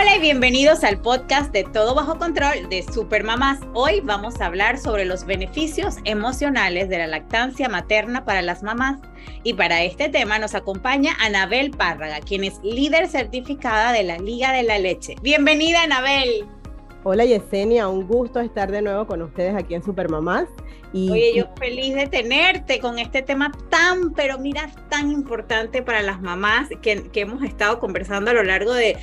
Hola 0.00 0.14
y 0.14 0.20
bienvenidos 0.20 0.84
al 0.84 1.00
podcast 1.00 1.52
de 1.52 1.64
Todo 1.64 1.92
Bajo 1.92 2.18
Control 2.18 2.68
de 2.68 2.84
Supermamás. 2.84 3.58
Hoy 3.74 3.98
vamos 3.98 4.40
a 4.40 4.46
hablar 4.46 4.78
sobre 4.78 5.04
los 5.04 5.24
beneficios 5.24 5.96
emocionales 6.04 6.88
de 6.88 6.98
la 6.98 7.08
lactancia 7.08 7.68
materna 7.68 8.24
para 8.24 8.40
las 8.40 8.62
mamás. 8.62 9.00
Y 9.42 9.54
para 9.54 9.82
este 9.82 10.08
tema 10.08 10.38
nos 10.38 10.54
acompaña 10.54 11.16
Anabel 11.18 11.72
Párraga, 11.72 12.20
quien 12.20 12.44
es 12.44 12.60
líder 12.62 13.08
certificada 13.08 13.90
de 13.90 14.04
la 14.04 14.18
Liga 14.18 14.52
de 14.52 14.62
la 14.62 14.78
Leche. 14.78 15.16
Bienvenida, 15.20 15.82
Anabel. 15.82 16.46
Hola 17.04 17.24
Yesenia, 17.24 17.88
un 17.88 18.08
gusto 18.08 18.40
estar 18.40 18.72
de 18.72 18.82
nuevo 18.82 19.06
con 19.06 19.22
ustedes 19.22 19.54
aquí 19.54 19.74
en 19.74 19.84
Supermamás. 19.84 20.46
Y, 20.92 21.10
Oye, 21.10 21.32
yo 21.36 21.44
feliz 21.56 21.94
de 21.94 22.08
tenerte 22.08 22.80
con 22.80 22.98
este 22.98 23.22
tema 23.22 23.52
tan, 23.70 24.12
pero 24.14 24.38
mira, 24.38 24.68
tan 24.88 25.12
importante 25.12 25.82
para 25.82 26.02
las 26.02 26.20
mamás 26.20 26.68
que, 26.82 27.08
hemos 27.14 27.44
estado 27.44 27.78
conversando 27.78 28.32
a 28.32 28.34
lo 28.34 28.42
largo 28.42 28.74
de, 28.74 28.96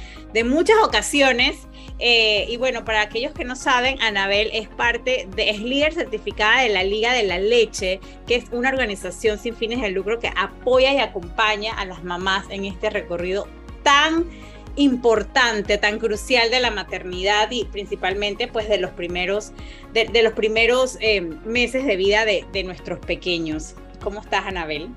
muchas 0.43 0.75
ocasiones. 0.83 1.67
Eh, 1.99 2.45
y 2.49 2.57
bueno, 2.57 2.83
para 2.83 3.01
aquellos 3.01 3.31
que 3.31 3.45
no 3.45 3.55
saben, 3.55 4.01
Anabel 4.01 4.49
es 4.51 4.67
parte 4.67 5.29
de, 5.33 5.51
es 5.51 5.61
líder 5.61 5.93
certificada 5.93 6.63
de 6.63 6.69
la 6.69 6.83
Liga 6.83 7.13
de 7.13 7.23
la 7.23 7.39
Leche, 7.39 8.01
que 8.27 8.35
es 8.35 8.45
una 8.51 8.69
organización 8.69 9.37
sin 9.37 9.55
fines 9.55 9.81
de 9.81 9.91
lucro 9.91 10.19
que 10.19 10.31
apoya 10.35 10.93
y 10.93 10.97
acompaña 10.97 11.73
a 11.75 11.85
las 11.85 12.03
mamás 12.03 12.45
en 12.49 12.65
este 12.65 12.89
recorrido 12.89 13.47
tan 13.83 14.25
importante, 14.75 15.77
tan 15.77 15.99
crucial 15.99 16.49
de 16.49 16.59
la 16.59 16.71
maternidad 16.71 17.49
y 17.51 17.65
principalmente 17.65 18.47
pues 18.47 18.67
de 18.67 18.77
los 18.77 18.91
primeros, 18.91 19.51
de, 19.93 20.23
los 20.23 20.33
primeros 20.33 20.97
eh, 21.01 21.21
meses 21.45 21.85
de 21.85 21.95
vida 21.95 22.25
de, 22.25 22.63
nuestros 22.63 22.99
pequeños. 22.99 23.75
¿Cómo 24.03 24.21
estás, 24.21 24.45
Anabel? 24.45 24.89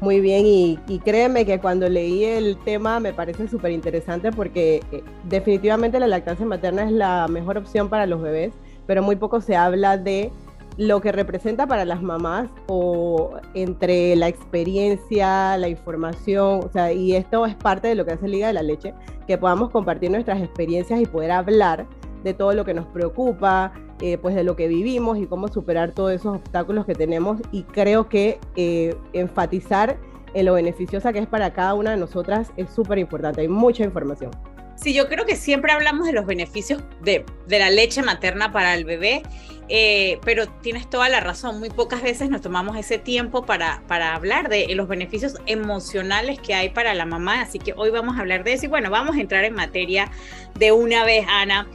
Muy 0.00 0.20
bien, 0.20 0.44
y, 0.44 0.78
créeme 1.04 1.46
que 1.46 1.58
cuando 1.58 1.88
leí 1.88 2.24
el 2.24 2.58
tema 2.64 3.00
me 3.00 3.14
parece 3.14 3.48
súper 3.48 3.72
interesante 3.72 4.30
porque 4.30 4.82
eh, 4.92 5.02
definitivamente 5.24 5.98
la 5.98 6.06
lactancia 6.06 6.44
materna 6.44 6.84
es 6.84 6.92
la 6.92 7.26
mejor 7.28 7.56
opción 7.56 7.88
para 7.88 8.06
los 8.06 8.20
bebés, 8.20 8.52
pero 8.86 9.02
muy 9.02 9.16
poco 9.16 9.40
se 9.40 9.56
habla 9.56 9.96
de 9.96 10.30
lo 10.76 11.00
que 11.00 11.10
representa 11.10 11.66
para 11.66 11.84
las 11.84 12.02
mamás 12.02 12.50
o 12.66 13.38
entre 13.54 14.14
la 14.16 14.28
experiencia, 14.28 15.56
la 15.56 15.68
información, 15.68 16.60
o 16.64 16.70
sea, 16.70 16.92
y 16.92 17.14
esto 17.14 17.46
es 17.46 17.54
parte 17.54 17.88
de 17.88 17.94
lo 17.94 18.04
que 18.04 18.12
hace 18.12 18.28
Liga 18.28 18.48
de 18.48 18.52
la 18.52 18.62
Leche, 18.62 18.94
que 19.26 19.38
podamos 19.38 19.70
compartir 19.70 20.10
nuestras 20.10 20.42
experiencias 20.42 21.00
y 21.00 21.06
poder 21.06 21.30
hablar 21.30 21.86
de 22.22 22.34
todo 22.34 22.52
lo 22.52 22.64
que 22.64 22.74
nos 22.74 22.86
preocupa, 22.86 23.72
eh, 24.00 24.18
pues 24.18 24.34
de 24.34 24.44
lo 24.44 24.56
que 24.56 24.68
vivimos 24.68 25.16
y 25.18 25.26
cómo 25.26 25.48
superar 25.48 25.92
todos 25.92 26.12
esos 26.12 26.36
obstáculos 26.36 26.84
que 26.84 26.94
tenemos 26.94 27.40
y 27.52 27.62
creo 27.62 28.08
que 28.08 28.38
eh, 28.56 28.94
enfatizar 29.14 29.96
en 30.34 30.44
lo 30.44 30.52
beneficiosa 30.54 31.14
que 31.14 31.20
es 31.20 31.26
para 31.26 31.54
cada 31.54 31.72
una 31.72 31.92
de 31.92 31.96
nosotras 31.96 32.52
es 32.56 32.68
súper 32.68 32.98
importante, 32.98 33.40
hay 33.40 33.48
mucha 33.48 33.84
información. 33.84 34.30
Sí, 34.76 34.92
yo 34.92 35.08
creo 35.08 35.24
que 35.24 35.36
siempre 35.36 35.72
hablamos 35.72 36.06
de 36.06 36.12
los 36.12 36.26
beneficios 36.26 36.82
de, 37.02 37.24
de 37.46 37.58
la 37.58 37.70
leche 37.70 38.02
materna 38.02 38.52
para 38.52 38.74
el 38.74 38.84
bebé 38.84 39.22
eh, 39.68 40.20
pero 40.24 40.46
tienes 40.46 40.88
toda 40.88 41.08
la 41.08 41.18
razón, 41.18 41.58
muy 41.58 41.70
pocas 41.70 42.00
veces 42.00 42.30
nos 42.30 42.40
tomamos 42.40 42.76
ese 42.76 42.98
tiempo 42.98 43.44
para, 43.44 43.82
para 43.88 44.14
hablar 44.14 44.48
de 44.48 44.72
los 44.76 44.86
beneficios 44.86 45.34
emocionales 45.46 46.38
que 46.38 46.54
hay 46.54 46.68
para 46.68 46.94
la 46.94 47.04
mamá, 47.04 47.40
así 47.40 47.58
que 47.58 47.74
hoy 47.76 47.90
vamos 47.90 48.16
a 48.16 48.20
hablar 48.20 48.44
de 48.44 48.52
eso 48.52 48.66
y 48.66 48.68
bueno, 48.68 48.90
vamos 48.90 49.16
a 49.16 49.20
entrar 49.20 49.44
en 49.44 49.54
materia 49.54 50.10
de 50.54 50.70
una 50.70 51.04
vez, 51.04 51.26
Ana. 51.28 51.66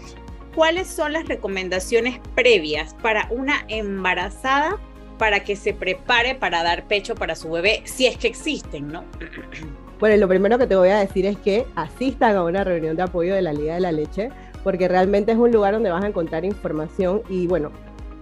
¿Cuáles 0.56 0.88
son 0.88 1.14
las 1.14 1.28
recomendaciones 1.28 2.20
previas 2.36 2.94
para 3.02 3.28
una 3.30 3.66
embarazada 3.67 4.78
para 5.17 5.42
que 5.44 5.56
se 5.56 5.73
prepare 5.73 6.36
para 6.36 6.64
dar 6.64 6.88
pecho 6.88 7.16
para 7.16 7.36
su 7.36 7.52
bebé, 7.52 7.82
si 7.86 8.08
es 8.08 8.17
que 8.17 8.28
existen, 8.28 8.88
¿no? 8.88 9.06
Bueno, 10.02 10.17
lo 10.17 10.28
primero 10.28 10.58
que 10.58 10.66
te 10.66 10.76
voy 10.76 10.89
a 10.89 10.98
decir 10.98 11.28
es 11.28 11.38
que 11.38 11.67
asistan 11.76 12.36
a 12.36 12.44
una 12.44 12.64
reunión 12.64 12.95
de 12.95 13.04
apoyo 13.04 13.36
de 13.36 13.44
la 13.44 13.54
Liga 13.54 13.76
de 13.76 13.82
la 13.82 13.92
Leche 13.92 14.32
porque 14.64 14.88
realmente 14.88 15.32
es 15.32 15.38
un 15.38 15.52
lugar 15.52 15.76
donde 15.76 15.92
vas 15.92 16.04
a 16.04 16.08
encontrar 16.08 16.44
información 16.44 17.22
y 17.30 17.45
bueno, 17.45 17.70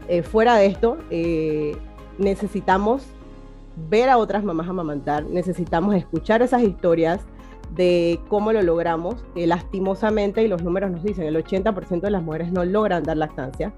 eh, 0.09 0.21
fuera 0.21 0.57
de 0.57 0.65
esto, 0.65 0.97
eh, 1.09 1.77
necesitamos 2.17 3.03
ver 3.89 4.09
a 4.09 4.17
otras 4.17 4.43
mamás 4.43 4.67
amamantar, 4.67 5.23
necesitamos 5.23 5.95
escuchar 5.95 6.41
esas 6.41 6.63
historias 6.63 7.21
de 7.75 8.19
cómo 8.27 8.51
lo 8.51 8.61
logramos. 8.61 9.23
Eh, 9.35 9.47
lastimosamente, 9.47 10.43
y 10.43 10.49
los 10.49 10.61
números 10.61 10.91
nos 10.91 11.01
dicen, 11.01 11.23
el 11.27 11.37
80% 11.37 12.01
de 12.01 12.11
las 12.11 12.23
mujeres 12.23 12.51
no 12.51 12.65
logran 12.65 13.03
dar 13.03 13.15
lactancia. 13.15 13.71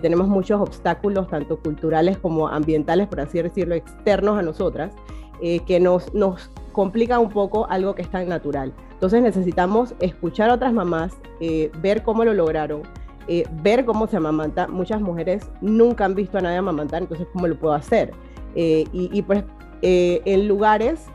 tenemos 0.00 0.28
muchos 0.28 0.62
obstáculos, 0.62 1.28
tanto 1.28 1.58
culturales 1.58 2.16
como 2.16 2.48
ambientales, 2.48 3.06
por 3.06 3.20
así 3.20 3.42
decirlo, 3.42 3.74
externos 3.74 4.38
a 4.38 4.42
nosotras, 4.42 4.94
que 5.40 5.80
nos, 5.80 6.12
nos 6.14 6.50
complican 6.74 7.20
un 7.20 7.30
poco 7.30 7.66
algo 7.70 7.94
que 7.94 8.02
es 8.02 8.10
tan 8.10 8.28
natural. 8.28 8.74
Entonces 8.92 9.22
necesitamos 9.22 9.94
escuchar 10.00 10.50
a 10.50 10.54
otras 10.54 10.74
mamás, 10.74 11.12
eh, 11.40 11.70
ver 11.80 12.02
cómo 12.02 12.24
lo 12.24 12.34
lograron, 12.34 12.82
eh, 13.28 13.44
ver 13.62 13.86
cómo 13.86 14.06
se 14.06 14.18
amamanta. 14.18 14.68
Muchas 14.68 15.00
mujeres 15.00 15.48
nunca 15.62 16.04
han 16.04 16.14
visto 16.14 16.36
a 16.36 16.42
nadie 16.42 16.58
amamantar, 16.58 17.02
entonces 17.02 17.26
cómo 17.32 17.46
lo 17.46 17.58
puedo 17.58 17.72
hacer. 17.72 18.12
Eh, 18.54 18.84
y, 18.92 19.22
pues 19.22 19.44
en 19.86 20.48
lugares 20.48 21.08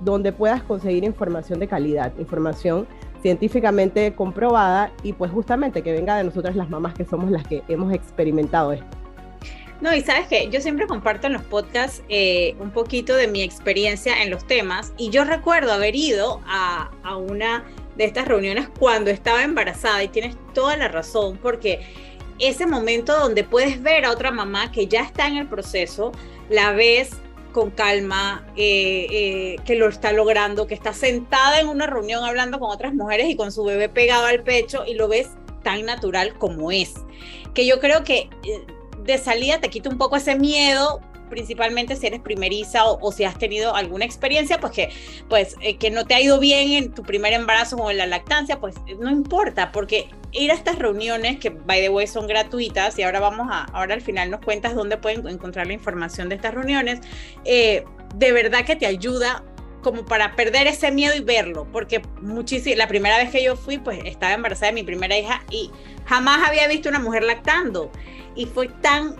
donde 0.00 0.32
puedas 0.32 0.64
conseguir 0.64 1.04
información 1.04 1.60
de 1.60 1.68
calidad, 1.68 2.12
información 2.18 2.88
científicamente 3.22 4.12
comprobada 4.16 4.90
y 5.04 5.12
pues 5.12 5.30
justamente 5.30 5.82
que 5.82 5.92
venga 5.92 6.16
de 6.16 6.24
nosotras 6.24 6.56
las 6.56 6.68
mamás 6.68 6.94
que 6.94 7.04
somos 7.04 7.30
las 7.30 7.46
que 7.46 7.62
hemos 7.68 7.92
experimentado 7.92 8.72
esto. 8.72 8.99
No, 9.80 9.94
y 9.94 10.02
sabes 10.02 10.26
que 10.28 10.48
yo 10.50 10.60
siempre 10.60 10.86
comparto 10.86 11.26
en 11.26 11.32
los 11.32 11.42
podcasts 11.42 12.02
eh, 12.08 12.54
un 12.60 12.70
poquito 12.70 13.16
de 13.16 13.28
mi 13.28 13.42
experiencia 13.42 14.22
en 14.22 14.30
los 14.30 14.46
temas 14.46 14.92
y 14.98 15.10
yo 15.10 15.24
recuerdo 15.24 15.72
haber 15.72 15.96
ido 15.96 16.40
a, 16.46 16.90
a 17.02 17.16
una 17.16 17.64
de 17.96 18.04
estas 18.04 18.28
reuniones 18.28 18.68
cuando 18.78 19.10
estaba 19.10 19.42
embarazada 19.42 20.02
y 20.04 20.08
tienes 20.08 20.36
toda 20.52 20.76
la 20.76 20.88
razón 20.88 21.38
porque 21.40 21.80
ese 22.38 22.66
momento 22.66 23.18
donde 23.18 23.44
puedes 23.44 23.82
ver 23.82 24.04
a 24.04 24.10
otra 24.10 24.30
mamá 24.30 24.70
que 24.72 24.86
ya 24.86 25.02
está 25.02 25.26
en 25.26 25.36
el 25.36 25.46
proceso, 25.46 26.12
la 26.48 26.72
ves 26.72 27.10
con 27.52 27.70
calma, 27.70 28.44
eh, 28.56 29.06
eh, 29.10 29.56
que 29.64 29.74
lo 29.74 29.88
está 29.88 30.12
logrando, 30.12 30.66
que 30.66 30.74
está 30.74 30.92
sentada 30.92 31.60
en 31.60 31.68
una 31.68 31.86
reunión 31.86 32.24
hablando 32.24 32.58
con 32.58 32.70
otras 32.70 32.94
mujeres 32.94 33.28
y 33.28 33.36
con 33.36 33.52
su 33.52 33.64
bebé 33.64 33.88
pegado 33.88 34.26
al 34.26 34.42
pecho 34.42 34.84
y 34.86 34.94
lo 34.94 35.08
ves 35.08 35.28
tan 35.62 35.84
natural 35.84 36.34
como 36.38 36.70
es. 36.70 36.94
Que 37.54 37.66
yo 37.66 37.80
creo 37.80 38.04
que 38.04 38.30
de 39.04 39.18
salida 39.18 39.60
te 39.60 39.68
quita 39.70 39.88
un 39.88 39.98
poco 39.98 40.16
ese 40.16 40.36
miedo 40.36 41.00
principalmente 41.30 41.96
si 41.96 42.08
eres 42.08 42.20
primeriza 42.20 42.84
o, 42.84 43.12
si 43.12 43.24
has 43.24 43.38
tenido 43.38 43.74
alguna 43.74 44.04
experiencia, 44.04 44.58
pues 44.58 44.72
que, 44.72 44.90
pues 45.30 45.56
eh, 45.62 45.78
que 45.78 45.90
no 45.90 46.04
te 46.04 46.14
ha 46.14 46.20
ido 46.20 46.38
bien 46.38 46.72
en 46.72 46.92
tu 46.92 47.02
primer 47.02 47.32
embarazo 47.32 47.76
o 47.76 47.90
en 47.90 47.96
la 47.96 48.06
lactancia, 48.06 48.60
pues 48.60 48.74
no 48.98 49.10
importa, 49.10 49.72
porque 49.72 50.08
ir 50.32 50.50
a 50.50 50.54
estas 50.54 50.78
reuniones, 50.78 51.38
que 51.38 51.50
by 51.50 51.80
the 51.80 51.88
way 51.88 52.06
son 52.06 52.26
gratuitas, 52.26 52.98
y 52.98 53.02
ahora 53.02 53.20
vamos 53.20 53.48
a, 53.50 53.64
ahora 53.72 53.94
al 53.94 54.02
final 54.02 54.30
nos 54.30 54.40
cuentas 54.40 54.74
dónde 54.74 54.98
pueden 54.98 55.26
encontrar 55.26 55.66
la 55.66 55.72
información 55.72 56.28
de 56.28 56.34
estas 56.34 56.52
reuniones, 56.52 57.00
eh, 57.44 57.84
de 58.14 58.32
verdad 58.32 58.64
que 58.64 58.76
te 58.76 58.86
ayuda 58.86 59.44
como 59.82 60.04
para 60.04 60.36
perder 60.36 60.66
ese 60.66 60.90
miedo 60.90 61.14
y 61.14 61.20
verlo, 61.20 61.66
porque 61.72 62.02
muchísimo, 62.20 62.76
la 62.76 62.88
primera 62.88 63.16
vez 63.16 63.30
que 63.30 63.42
yo 63.42 63.56
fui, 63.56 63.78
pues 63.78 64.00
estaba 64.04 64.34
embarazada 64.34 64.68
de 64.68 64.74
mi 64.74 64.82
primera 64.82 65.16
hija 65.18 65.42
y 65.50 65.70
jamás 66.06 66.46
había 66.46 66.68
visto 66.68 66.88
una 66.88 66.98
mujer 66.98 67.22
lactando 67.22 67.90
y 68.34 68.46
fue 68.46 68.68
tan, 68.68 69.16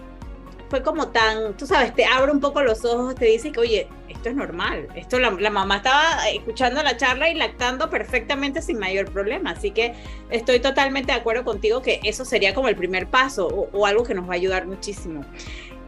fue 0.68 0.82
como 0.82 1.08
tan, 1.08 1.56
tú 1.56 1.66
sabes, 1.66 1.94
te 1.94 2.04
abre 2.04 2.30
un 2.30 2.40
poco 2.40 2.62
los 2.62 2.84
ojos, 2.84 3.14
te 3.14 3.26
dice 3.26 3.52
que, 3.52 3.60
oye, 3.60 3.88
esto 4.08 4.28
es 4.28 4.34
normal, 4.34 4.88
esto 4.94 5.18
la, 5.18 5.30
mamá 5.50 5.76
estaba 5.76 6.28
escuchando 6.28 6.82
la 6.82 6.96
charla 6.96 7.30
y 7.30 7.34
lactando 7.34 7.88
perfectamente 7.88 8.60
sin 8.60 8.78
mayor 8.78 9.10
problema, 9.10 9.52
así 9.52 9.70
que 9.70 9.94
estoy 10.30 10.60
totalmente 10.60 11.12
de 11.12 11.18
acuerdo 11.18 11.44
contigo 11.44 11.80
que 11.80 12.00
eso 12.04 12.24
sería 12.24 12.54
como 12.54 12.68
el 12.68 12.76
primer 12.76 13.06
paso 13.06 13.48
o, 13.48 13.70
o 13.72 13.86
algo 13.86 14.04
que 14.04 14.14
nos 14.14 14.28
va 14.28 14.32
a 14.32 14.36
ayudar 14.36 14.66
muchísimo. 14.66 15.24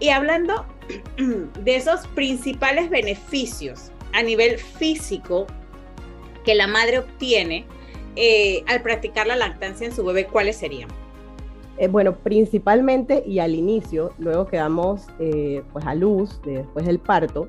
Y 0.00 0.08
hablando 0.08 0.66
de 1.16 1.76
esos 1.76 2.08
principales 2.08 2.90
beneficios 2.90 3.91
a 4.12 4.22
nivel 4.22 4.58
físico 4.58 5.46
que 6.44 6.54
la 6.54 6.66
madre 6.66 6.98
obtiene 6.98 7.66
eh, 8.16 8.62
al 8.66 8.82
practicar 8.82 9.26
la 9.26 9.36
lactancia 9.36 9.86
en 9.86 9.92
su 9.92 10.04
bebé, 10.04 10.26
¿cuáles 10.26 10.56
serían? 10.56 10.88
Eh, 11.78 11.88
bueno, 11.88 12.14
principalmente 12.14 13.22
y 13.26 13.38
al 13.38 13.54
inicio, 13.54 14.12
luego 14.18 14.46
que 14.46 14.58
damos 14.58 15.06
eh, 15.18 15.62
pues 15.72 15.86
a 15.86 15.94
luz 15.94 16.40
después 16.44 16.86
del 16.86 16.98
parto, 16.98 17.48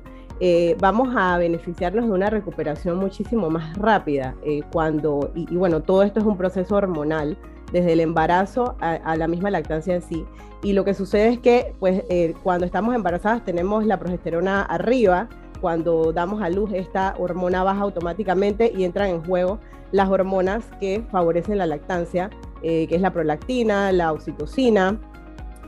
vamos 0.78 1.14
a 1.16 1.38
beneficiarnos 1.38 2.04
de 2.04 2.10
una 2.10 2.28
recuperación 2.28 2.98
muchísimo 2.98 3.48
más 3.48 3.78
rápida 3.78 4.34
cuando, 4.72 5.30
y, 5.34 5.46
bueno, 5.54 5.80
todo 5.80 6.02
esto 6.02 6.20
es 6.20 6.26
un 6.26 6.36
proceso 6.36 6.74
hormonal 6.74 7.38
desde 7.72 7.92
el 7.94 8.00
embarazo 8.00 8.76
a, 8.80 9.16
la 9.16 9.26
misma 9.26 9.50
lactancia 9.50 9.94
en 9.94 10.02
sí. 10.02 10.26
Y 10.62 10.74
lo 10.74 10.84
que 10.84 10.92
sucede 10.92 11.28
es 11.28 11.38
que 11.38 11.72
pues 11.78 12.02
cuando 12.42 12.66
estamos 12.66 12.94
embarazadas 12.94 13.42
tenemos 13.42 13.86
la 13.86 13.98
progesterona 13.98 14.62
arriba, 14.62 15.30
cuando 15.64 16.12
damos 16.12 16.42
a 16.42 16.50
luz 16.50 16.70
esta 16.74 17.14
hormona 17.16 17.64
baja 17.64 17.80
automáticamente 17.80 18.70
y 18.76 18.84
entran 18.84 19.08
en 19.08 19.24
juego 19.24 19.60
las 19.92 20.10
hormonas 20.10 20.62
que 20.78 21.02
favorecen 21.10 21.56
la 21.56 21.64
lactancia, 21.64 22.28
que 22.60 22.88
es 22.90 23.00
la 23.00 23.14
prolactina, 23.14 23.90
la 23.92 24.12
oxitocina, 24.12 24.98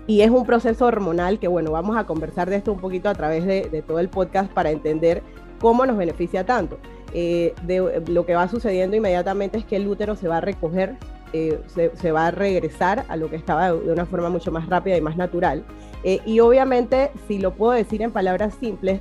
y 0.06 0.20
es 0.20 0.31
un 0.31 0.44
proceso 0.46 0.87
hormonal 0.87 1.38
que, 1.38 1.48
bueno, 1.48 1.72
vamos 1.72 1.96
a 1.96 2.04
conversar 2.04 2.48
de 2.48 2.56
esto 2.56 2.72
un 2.72 2.78
poquito 2.78 3.08
a 3.08 3.14
través 3.14 3.44
de, 3.44 3.82
todo 3.87 3.98
el 3.98 4.08
podcast 4.08 4.52
para 4.52 4.70
entender 4.70 5.22
cómo 5.60 5.84
nos 5.84 5.96
beneficia 5.96 6.46
tanto. 6.46 6.78
Eh, 7.12 7.54
de, 7.62 8.02
lo 8.08 8.25
que 8.25 8.34
va 8.34 8.48
sucediendo 8.48 8.96
inmediatamente 8.96 9.58
es 9.58 9.64
que 9.64 9.76
el 9.76 9.88
útero 9.88 10.14
se 10.14 10.28
va 10.28 10.37
a 10.37 10.40
recoger, 10.40 10.96
eh, 11.32 11.60
se, 11.66 12.12
va 12.12 12.28
a 12.28 12.31
regresar 12.31 13.04
a 13.08 13.16
lo 13.16 13.31
que 13.31 13.37
estaba 13.37 13.72
de, 13.72 13.93
una 13.93 14.06
forma 14.06 14.28
mucho 14.28 14.52
más 14.52 14.69
rápida 14.69 14.96
y 14.96 15.00
más 15.00 15.16
natural. 15.16 15.64
Eh, 16.04 16.20
y 16.25 16.38
obviamente, 16.38 17.10
si 17.26 17.38
lo 17.38 17.54
puedo 17.54 17.72
decir 17.72 18.00
en 18.02 18.12
palabras 18.12 18.54
simples, 18.60 19.00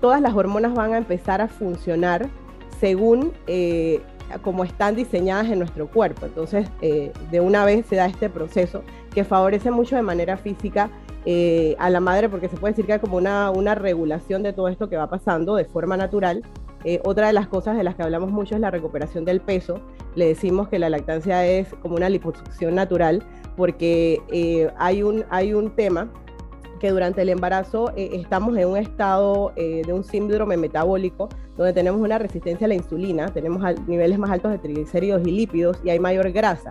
todas 0.00 0.20
las 0.20 0.34
hormonas 0.34 0.74
van 0.74 0.94
a 0.94 0.98
empezar 0.98 1.40
a 1.40 1.48
funcionar 1.48 2.28
según 2.80 3.32
como 4.42 4.64
están 4.64 4.96
diseñadas 4.96 5.50
en 5.50 5.60
nuestro 5.60 5.88
cuerpo. 5.88 6.26
Entonces, 6.26 6.68
de 6.80 7.40
una 7.40 7.64
vez 7.64 7.86
se 7.86 7.96
da 7.96 8.06
este 8.06 8.28
proceso 8.28 8.82
que 9.14 9.24
favorece 9.24 9.70
mucho 9.70 9.96
de 9.96 10.02
manera 10.02 10.36
física 10.36 10.90
eh, 11.28 11.74
a 11.80 11.90
la 11.90 11.98
madre, 11.98 12.28
porque 12.28 12.48
se 12.48 12.56
puede 12.56 12.72
decir 12.72 12.86
que 12.86 12.92
hay 12.92 12.98
como 13.00 13.16
una, 13.16 13.50
una 13.50 13.74
regulación 13.74 14.44
de 14.44 14.52
todo 14.52 14.68
esto 14.68 14.88
que 14.88 14.96
va 14.96 15.08
pasando 15.08 15.56
de 15.56 15.64
forma 15.64 15.96
natural. 15.96 16.42
Eh, 16.84 17.00
otra 17.04 17.26
de 17.26 17.32
las 17.32 17.48
cosas 17.48 17.76
de 17.76 17.82
las 17.82 17.96
que 17.96 18.04
hablamos 18.04 18.30
mucho 18.30 18.54
es 18.54 18.60
la 18.60 18.70
recuperación 18.70 19.24
del 19.24 19.40
peso. 19.40 19.80
Le 20.14 20.28
decimos 20.28 20.68
que 20.68 20.78
la 20.78 20.88
lactancia 20.88 21.44
es 21.44 21.74
como 21.82 21.96
una 21.96 22.08
liposucción 22.08 22.76
natural, 22.76 23.24
porque 23.56 24.22
eh, 24.30 24.70
hay, 24.78 25.02
un, 25.02 25.24
hay 25.28 25.52
un 25.52 25.74
tema 25.74 26.12
que 26.78 26.90
durante 26.90 27.22
el 27.22 27.28
embarazo 27.28 27.92
estamos 27.96 28.56
en 28.56 28.68
un 28.68 28.76
estado 28.76 29.52
de 29.56 29.92
un 29.92 30.04
síndrome 30.04 30.56
metabólico 30.56 31.28
donde 31.56 31.72
tenemos 31.72 32.00
una 32.00 32.18
resistencia 32.18 32.66
a 32.66 32.68
la 32.68 32.74
insulina, 32.74 33.28
tenemos 33.28 33.62
niveles 33.86 34.18
más 34.18 34.30
altos 34.30 34.50
de 34.52 34.58
triglicéridos 34.58 35.26
y 35.26 35.30
lípidos 35.30 35.78
y 35.84 35.90
hay 35.90 35.98
mayor 35.98 36.30
grasa. 36.32 36.70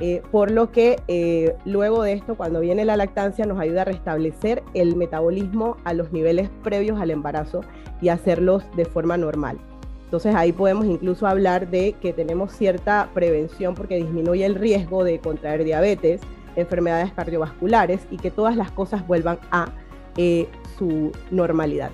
Eh, 0.00 0.22
por 0.32 0.50
lo 0.50 0.72
que 0.72 1.00
eh, 1.06 1.54
luego 1.64 2.02
de 2.02 2.14
esto, 2.14 2.34
cuando 2.34 2.60
viene 2.60 2.84
la 2.84 2.96
lactancia, 2.96 3.46
nos 3.46 3.60
ayuda 3.60 3.82
a 3.82 3.84
restablecer 3.84 4.62
el 4.74 4.96
metabolismo 4.96 5.76
a 5.84 5.94
los 5.94 6.12
niveles 6.12 6.50
previos 6.64 7.00
al 7.00 7.12
embarazo 7.12 7.60
y 8.00 8.08
hacerlos 8.08 8.64
de 8.76 8.86
forma 8.86 9.16
normal. 9.16 9.58
Entonces 10.04 10.34
ahí 10.34 10.52
podemos 10.52 10.86
incluso 10.86 11.26
hablar 11.26 11.70
de 11.70 11.94
que 12.00 12.12
tenemos 12.12 12.52
cierta 12.52 13.08
prevención 13.14 13.74
porque 13.74 13.96
disminuye 13.96 14.44
el 14.44 14.56
riesgo 14.56 15.04
de 15.04 15.20
contraer 15.20 15.64
diabetes, 15.64 16.20
enfermedades 16.56 17.12
cardiovasculares 17.12 18.00
y 18.10 18.16
que 18.16 18.30
todas 18.30 18.56
las 18.56 18.70
cosas 18.70 19.06
vuelvan 19.06 19.38
a 19.50 19.72
eh, 20.16 20.48
su 20.78 21.12
normalidad. 21.30 21.90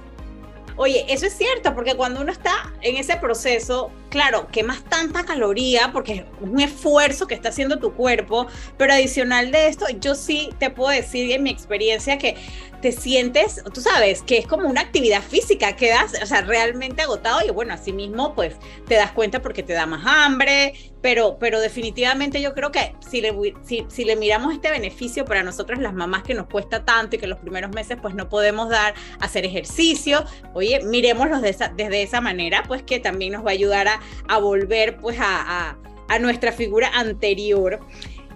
Oye, 0.83 1.05
eso 1.11 1.27
es 1.27 1.35
cierto, 1.37 1.75
porque 1.75 1.95
cuando 1.95 2.23
uno 2.23 2.33
está 2.33 2.73
en 2.81 2.97
ese 2.97 3.17
proceso, 3.17 3.91
claro, 4.09 4.49
quemas 4.51 4.83
tanta 4.85 5.27
caloría 5.27 5.91
porque 5.93 6.13
es 6.15 6.25
un 6.41 6.59
esfuerzo 6.59 7.27
que 7.27 7.35
está 7.35 7.51
haciendo 7.51 7.79
tu 7.79 7.93
cuerpo, 7.93 8.47
pero 8.79 8.95
adicional 8.95 9.53
de 9.53 9.69
esto, 9.69 9.85
yo 10.01 10.15
sí 10.15 10.49
te 10.59 10.71
puedo 10.71 10.89
decir 10.89 11.33
en 11.33 11.43
mi 11.43 11.51
experiencia 11.51 12.17
que 12.17 12.37
te 12.81 12.93
sientes, 12.93 13.63
tú 13.75 13.83
sabes, 13.83 14.23
que 14.23 14.39
es 14.39 14.47
como 14.47 14.67
una 14.69 14.81
actividad 14.81 15.23
física, 15.23 15.77
quedas, 15.77 16.15
o 16.23 16.25
sea, 16.25 16.41
realmente 16.41 17.03
agotado 17.03 17.41
y 17.47 17.51
bueno, 17.51 17.75
así 17.75 17.93
mismo 17.93 18.35
pues 18.35 18.57
te 18.89 18.95
das 18.95 19.13
cuenta 19.13 19.43
porque 19.43 19.63
te 19.63 19.75
da 19.75 19.85
más 19.85 20.07
hambre, 20.07 20.73
pero, 21.01 21.37
pero 21.39 21.61
definitivamente 21.61 22.41
yo 22.43 22.55
creo 22.55 22.71
que 22.71 22.95
si 23.01 23.21
le, 23.21 23.35
si, 23.63 23.87
si 23.89 24.05
le 24.05 24.17
miramos 24.17 24.53
este 24.53 24.71
beneficio 24.71 25.25
para 25.25 25.43
nosotros 25.43 25.79
las 25.79 25.95
mamás 25.95 26.23
que 26.23 26.35
nos 26.35 26.47
cuesta 26.47 26.85
tanto 26.85 27.17
y 27.17 27.19
que 27.19 27.27
los 27.27 27.39
primeros 27.39 27.71
meses 27.73 27.99
pues 28.01 28.15
no 28.15 28.29
podemos 28.29 28.69
dar, 28.69 28.95
hacer 29.21 29.45
ejercicio, 29.45 30.25
oye, 30.55 30.83
miremoslos 30.85 31.43
de 31.43 31.51
esa, 31.51 31.69
desde 31.69 32.03
esa 32.03 32.21
manera, 32.21 32.63
pues 32.67 32.83
que 32.83 33.01
también 33.01 33.33
nos 33.33 33.45
va 33.45 33.51
a 33.51 33.53
ayudar 33.53 33.89
a, 33.89 34.01
a 34.29 34.39
volver 34.39 34.99
pues 34.99 35.19
a, 35.19 35.71
a, 35.71 35.79
a 36.09 36.19
nuestra 36.19 36.53
figura 36.53 36.89
anterior. 36.95 37.81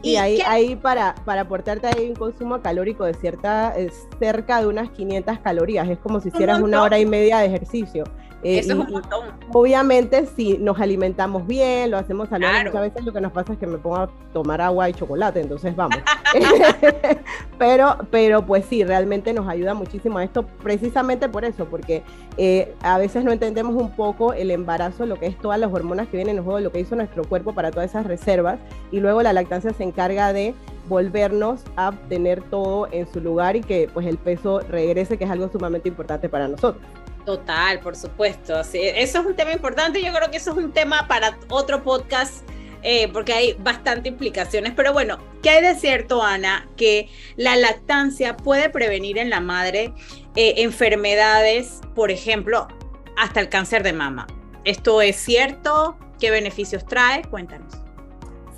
Y, 0.03 0.17
ahí, 0.17 0.41
ahí 0.47 0.77
para, 0.77 1.15
para 1.25 1.43
aportarte 1.43 1.87
ahí 1.87 2.11
un 2.11 2.15
consumo 2.15 2.61
calórico 2.61 3.05
de 3.05 3.15
cierta, 3.15 3.75
cerca 4.19 4.61
de 4.61 4.67
unas 4.67 4.91
500 4.91 5.39
calorías. 5.39 5.89
Es 5.89 5.99
como 5.99 6.21
si 6.21 6.29
hicieras 6.29 6.61
una 6.61 6.83
hora 6.83 6.99
y 6.99 7.07
media 7.07 7.39
de 7.39 7.47
ejercicio. 7.47 8.05
Eh, 8.45 8.59
Eso 8.59 8.73
es 8.75 8.79
un 8.79 8.91
montón. 8.91 9.29
Obviamente, 9.55 10.27
si 10.27 10.59
nos 10.59 10.79
alimentamos 10.79 11.47
bien, 11.47 11.91
lo 11.91 11.97
hacemos 11.97 12.29
saludable, 12.29 12.65
muchas 12.65 12.83
veces 12.83 13.05
lo 13.05 13.13
que 13.13 13.21
nos 13.23 13.33
pasa 13.33 13.55
es 13.55 13.59
que 13.59 13.67
me 13.67 13.79
pongo 13.79 13.97
a 13.97 14.11
tomar 14.35 14.61
agua 14.61 14.91
y 14.91 14.93
chocolate, 14.93 15.41
entonces 15.41 15.75
vamos. 15.75 15.97
pero, 17.59 17.97
pero 18.11 18.45
pues 18.45 18.67
sí, 18.67 18.85
realmente 18.85 19.33
nos 19.33 19.49
ayuda 19.49 19.73
muchísimo 19.73 20.19
a 20.19 20.25
esto, 20.25 20.47
precisamente 20.63 21.29
por 21.31 21.47
eso, 21.47 21.65
porque 21.65 22.03
eh, 22.37 22.75
a 22.83 22.99
veces 22.99 23.25
no 23.25 23.33
entendemos 23.33 23.75
un 23.81 23.93
poco 23.93 24.35
el 24.35 24.51
embarazo, 24.51 25.07
lo 25.07 25.17
que 25.17 25.27
es 25.27 25.39
todas 25.39 25.59
las 25.59 25.73
hormonas 25.73 26.09
que 26.09 26.19
vienen 26.19 26.37
en 26.37 26.45
juego, 26.45 26.61
lo 26.61 26.71
que 26.71 26.81
hizo 26.81 26.97
nuestro 26.97 27.25
cuerpo 27.25 27.55
para 27.55 27.71
todas 27.71 27.89
esas 27.91 28.07
reservas, 28.07 28.59
y 28.93 29.01
luego 29.01 29.23
la 29.23 29.33
lactancia 29.33 29.73
se 29.73 29.85
encarga 29.85 30.35
de 30.35 30.55
volvernos 30.87 31.63
a 31.77 31.93
tener 32.11 32.43
todo 32.43 32.89
en 32.91 33.11
su 33.11 33.21
lugar 33.21 33.57
y 33.57 33.63
que 33.63 33.89
pues 33.95 34.07
el 34.07 34.19
peso 34.19 34.61
regrese, 34.61 35.17
que 35.17 35.25
es 35.25 35.31
algo 35.31 35.49
sumamente 35.49 35.89
importante 35.89 36.29
para 36.29 36.47
nosotros. 36.47 36.85
Total, 37.25 37.81
por 37.81 37.97
supuesto. 37.97 38.63
Sí, 38.65 38.81
eso 38.83 39.21
es 39.21 39.27
un 39.27 39.35
tema 39.35 39.53
importante. 39.53 40.03
Yo 40.03 40.13
creo 40.13 40.31
que 40.31 40.37
eso 40.37 40.51
es 40.53 40.59
un 40.59 40.73
tema 40.73 41.09
para 41.09 41.39
otro 41.49 41.83
podcast. 41.83 42.45
Eh, 42.87 43.09
porque 43.11 43.33
hay 43.33 43.55
bastante 43.55 44.11
implicaciones. 44.11 44.75
Pero 44.77 44.93
bueno, 44.93 45.17
¿qué 45.43 45.49
hay 45.49 45.63
de 45.63 45.75
cierto, 45.75 46.23
Ana? 46.23 46.69
Que 46.77 47.09
la 47.37 47.57
lactancia 47.57 48.37
puede 48.37 48.69
prevenir 48.69 49.17
en 49.17 49.31
la 49.31 49.41
madre 49.41 49.95
eh, 50.37 50.57
enfermedades, 50.59 51.81
por 51.95 52.11
ejemplo, 52.11 52.69
hasta 53.17 53.41
el 53.41 53.49
cáncer 53.49 53.83
de 53.85 53.95
mama. 53.95 54.27
¿Esto 54.65 55.01
es 55.01 55.17
cierto? 55.17 55.97
¿Qué 56.21 56.31
beneficios 56.31 56.85
trae? 56.85 57.23
Cuéntanos. 57.25 57.73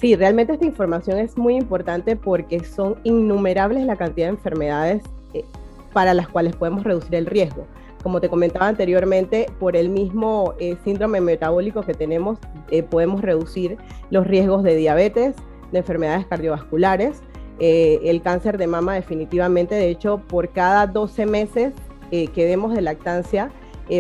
Sí, 0.01 0.17
realmente 0.17 0.55
esta 0.55 0.67
información 0.67 1.19
es 1.21 1.39
muy 1.39 1.55
importante 1.55 2.17
porque 2.17 2.65
son 2.65 2.97
innumerables 3.05 3.85
la 3.87 3.95
cantidad 3.95 4.27
de 4.27 4.33
enfermedades 4.33 5.03
eh, 5.35 5.45
para 5.93 6.15
las 6.15 6.29
cuales 6.29 6.57
podemos 6.57 6.83
reducir 6.83 7.15
el 7.15 7.27
riesgo 7.27 7.65
como 8.06 8.20
te 8.20 8.29
comentaba 8.29 8.69
anteriormente, 8.69 9.50
por 9.58 9.75
el 9.75 9.88
mismo 9.88 10.55
eh, 10.61 10.76
síndrome 10.85 11.20
metabólico 11.20 11.82
que 11.82 11.93
tenemos, 11.93 12.38
eh, 12.70 12.85
podemos 12.85 13.20
reducir 13.20 13.79
los 14.11 14.25
riesgos 14.29 14.62
de 14.62 14.76
diabetes, 14.76 15.35
de 15.73 15.79
enfermedades 15.79 16.25
cardiovasculares, 16.26 17.20
eh, 17.58 17.99
el 18.05 18.23
cáncer 18.23 18.58
de 18.58 18.69
mama 18.69 18.94
definitivamente. 18.94 19.75
De 19.75 19.91
hecho, 19.91 20.19
por 20.19 20.50
cada 20.50 20.87
12 20.87 21.26
meses 21.26 21.73
que 22.12 22.47
demos 22.47 22.73
de 22.73 22.81
lactancia, 22.81 23.50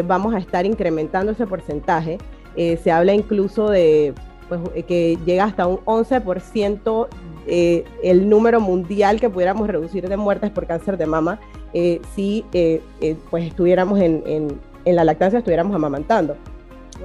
vamos 0.04 0.32
a 0.36 0.38
estar 0.38 0.64
incrementando 0.64 1.32
ese 1.32 1.44
porcentaje. 1.44 2.18
se 2.54 2.92
habla 2.92 3.12
incluso 3.12 3.68
de 3.68 4.14
pues, 4.48 4.60
que 4.86 5.18
llega 5.26 5.42
hasta 5.42 5.66
un 5.66 5.78
11% 5.78 7.08
el 7.46 8.28
número 8.28 8.60
mundial 8.60 9.20
que 9.20 9.30
pudiéramos 9.30 9.68
reducir 9.68 10.08
de 10.08 10.16
muertes 10.16 10.50
por 10.50 10.66
cáncer 10.66 10.96
de 10.96 11.06
mama 11.06 11.40
eh, 11.78 12.00
si 12.14 12.42
eh, 12.54 12.80
eh, 13.02 13.16
pues 13.30 13.44
estuviéramos 13.44 14.00
en, 14.00 14.22
en, 14.26 14.96
la 14.96 15.04
lactancia, 15.04 15.40
estuviéramos 15.40 15.74
amamantando. 15.74 16.36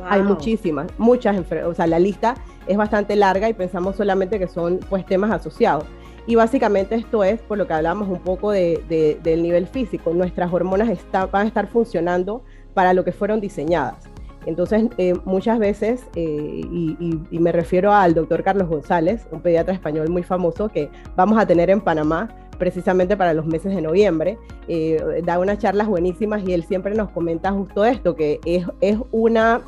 Hay 0.06 0.22
muchísimas, 0.22 0.88
muchas 0.98 1.36
enfermedades, 1.36 1.74
o 1.74 1.76
sea, 1.76 1.88
la 1.88 2.00
lista 2.00 2.36
es 2.68 2.78
bastante 2.78 3.18
larga 3.18 3.50
y 3.50 3.54
pensamos 3.54 3.98
solamente 3.98 4.40
que 4.40 4.48
son 4.48 4.80
pues 4.90 5.06
temas 5.06 5.30
asociados. 5.32 5.84
Y 6.26 6.36
básicamente 6.36 6.96
esto 6.96 7.24
es 7.26 7.42
por 7.42 7.58
lo 7.58 7.68
que 7.68 7.74
hablamos 7.74 8.08
un 8.08 8.20
poco 8.20 8.52
de, 8.52 9.20
del 9.22 9.44
nivel 9.44 9.68
físico. 9.68 10.14
Nuestras 10.14 10.54
hormonas 10.54 10.88
van 11.12 11.46
a 11.46 11.48
estar 11.48 11.68
funcionando 11.68 12.44
para 12.74 12.94
lo 12.94 13.04
que 13.04 13.12
fueron 13.12 13.42
diseñadas. 13.42 14.11
Entonces, 14.46 14.86
muchas 15.24 15.60
veces, 15.60 16.06
y, 16.16 16.98
y, 17.30 17.40
me 17.40 17.52
refiero 17.52 17.94
al 17.94 18.16
doctor 18.16 18.44
Carlos 18.44 18.68
González, 18.68 19.28
un 19.32 19.42
pediatra 19.42 19.74
español 19.74 20.10
muy 20.10 20.24
famoso 20.24 20.70
que 20.70 20.90
vamos 21.16 21.40
a 21.40 21.46
tener 21.46 21.70
en 21.70 21.82
Panamá, 21.82 22.30
precisamente 22.62 23.18
para 23.18 23.34
los 23.34 23.48
meses 23.48 23.74
de 23.74 23.82
noviembre. 23.82 24.38
Eh, 24.68 25.24
da 25.26 25.40
unas 25.40 25.58
charlas 25.58 25.88
buenísimas 25.88 26.44
y 26.46 26.54
él 26.54 26.64
siempre 26.64 26.94
nos 26.94 27.10
comenta 27.10 27.52
justo 27.52 27.84
esto, 27.84 28.16
que 28.16 28.40
es, 28.46 28.68
es 28.82 29.00
una 29.12 29.62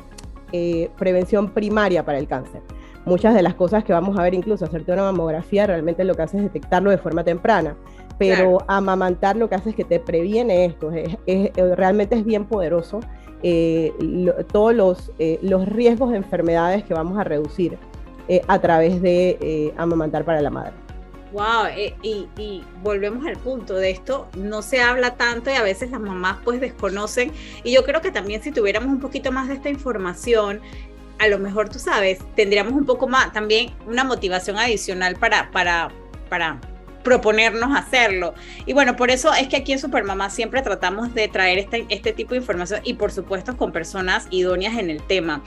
eh, 0.52 0.90
prevención 0.96 1.48
primaria 1.48 2.04
para 2.04 2.18
el 2.18 2.28
cáncer. 2.28 2.62
Muchas 3.04 3.34
de 3.34 3.42
las 3.42 3.54
cosas 3.54 3.82
que 3.82 3.92
vamos 3.92 4.16
a 4.16 4.22
ver, 4.22 4.32
incluso 4.32 4.64
hacerte 4.64 4.92
una 4.92 5.02
mamografía, 5.02 5.66
realmente 5.66 6.04
lo 6.04 6.14
que 6.14 6.22
hace 6.22 6.36
es 6.36 6.44
detectarlo 6.44 6.92
de 6.92 6.98
forma 6.98 7.24
temprana. 7.24 7.76
Pero 8.16 8.58
amamantar 8.68 9.34
lo 9.34 9.48
que 9.48 9.56
hace 9.56 9.70
es 9.70 9.74
que 9.74 9.82
te 9.82 9.98
previene 9.98 10.64
esto. 10.64 10.92
Es, 10.92 11.16
realmente 11.74 12.14
es 12.14 12.24
bien 12.24 12.44
poderoso 12.44 13.00
eh, 13.44 13.92
todos 14.50 14.74
los, 14.74 15.12
los 15.42 15.68
riesgos 15.68 16.10
de 16.10 16.16
enfermedades 16.16 16.82
que 16.84 16.94
vamos 16.94 17.18
a 17.18 17.24
reducir 17.24 17.78
a 18.48 18.58
través 18.58 19.02
de 19.02 19.72
amamantar 19.76 20.24
para 20.24 20.40
la 20.40 20.50
madre. 20.50 20.72
Wow, 21.34 21.66
eh, 21.76 21.96
y, 22.02 22.62
volvemos 22.80 23.26
al 23.26 23.36
punto 23.36 23.74
de 23.74 23.90
esto, 23.90 24.28
no 24.36 24.62
se 24.62 24.80
habla 24.80 25.16
tanto 25.16 25.50
y 25.50 25.54
a 25.54 25.64
veces 25.64 25.90
las 25.90 26.00
mamás 26.00 26.38
pues 26.44 26.60
desconocen 26.60 27.32
y 27.64 27.72
yo 27.72 27.82
creo 27.82 28.00
que 28.00 28.12
también 28.12 28.40
si 28.40 28.52
tuviéramos 28.52 28.88
un 28.88 29.00
poquito 29.00 29.32
más 29.32 29.48
de 29.48 29.54
esta 29.54 29.68
información, 29.68 30.60
a 31.18 31.26
lo 31.26 31.40
mejor 31.40 31.70
tú 31.70 31.80
sabes, 31.80 32.20
tendríamos 32.36 32.74
un 32.74 32.86
poco 32.86 33.08
más 33.08 33.32
también 33.32 33.72
una 33.84 34.04
motivación 34.04 34.58
adicional 34.58 35.16
para, 35.16 35.50
para, 35.50 35.90
para 36.28 36.60
proponernos 37.04 37.76
hacerlo. 37.76 38.34
Y 38.66 38.72
bueno, 38.72 38.96
por 38.96 39.12
eso 39.12 39.32
es 39.32 39.46
que 39.46 39.56
aquí 39.56 39.72
en 39.72 39.78
Supermamá 39.78 40.30
siempre 40.30 40.62
tratamos 40.62 41.14
de 41.14 41.28
traer 41.28 41.58
este, 41.58 41.86
este 41.90 42.12
tipo 42.12 42.30
de 42.30 42.38
información 42.38 42.80
y 42.82 42.94
por 42.94 43.12
supuesto 43.12 43.56
con 43.56 43.70
personas 43.70 44.26
idóneas 44.30 44.76
en 44.78 44.90
el 44.90 45.00
tema. 45.06 45.44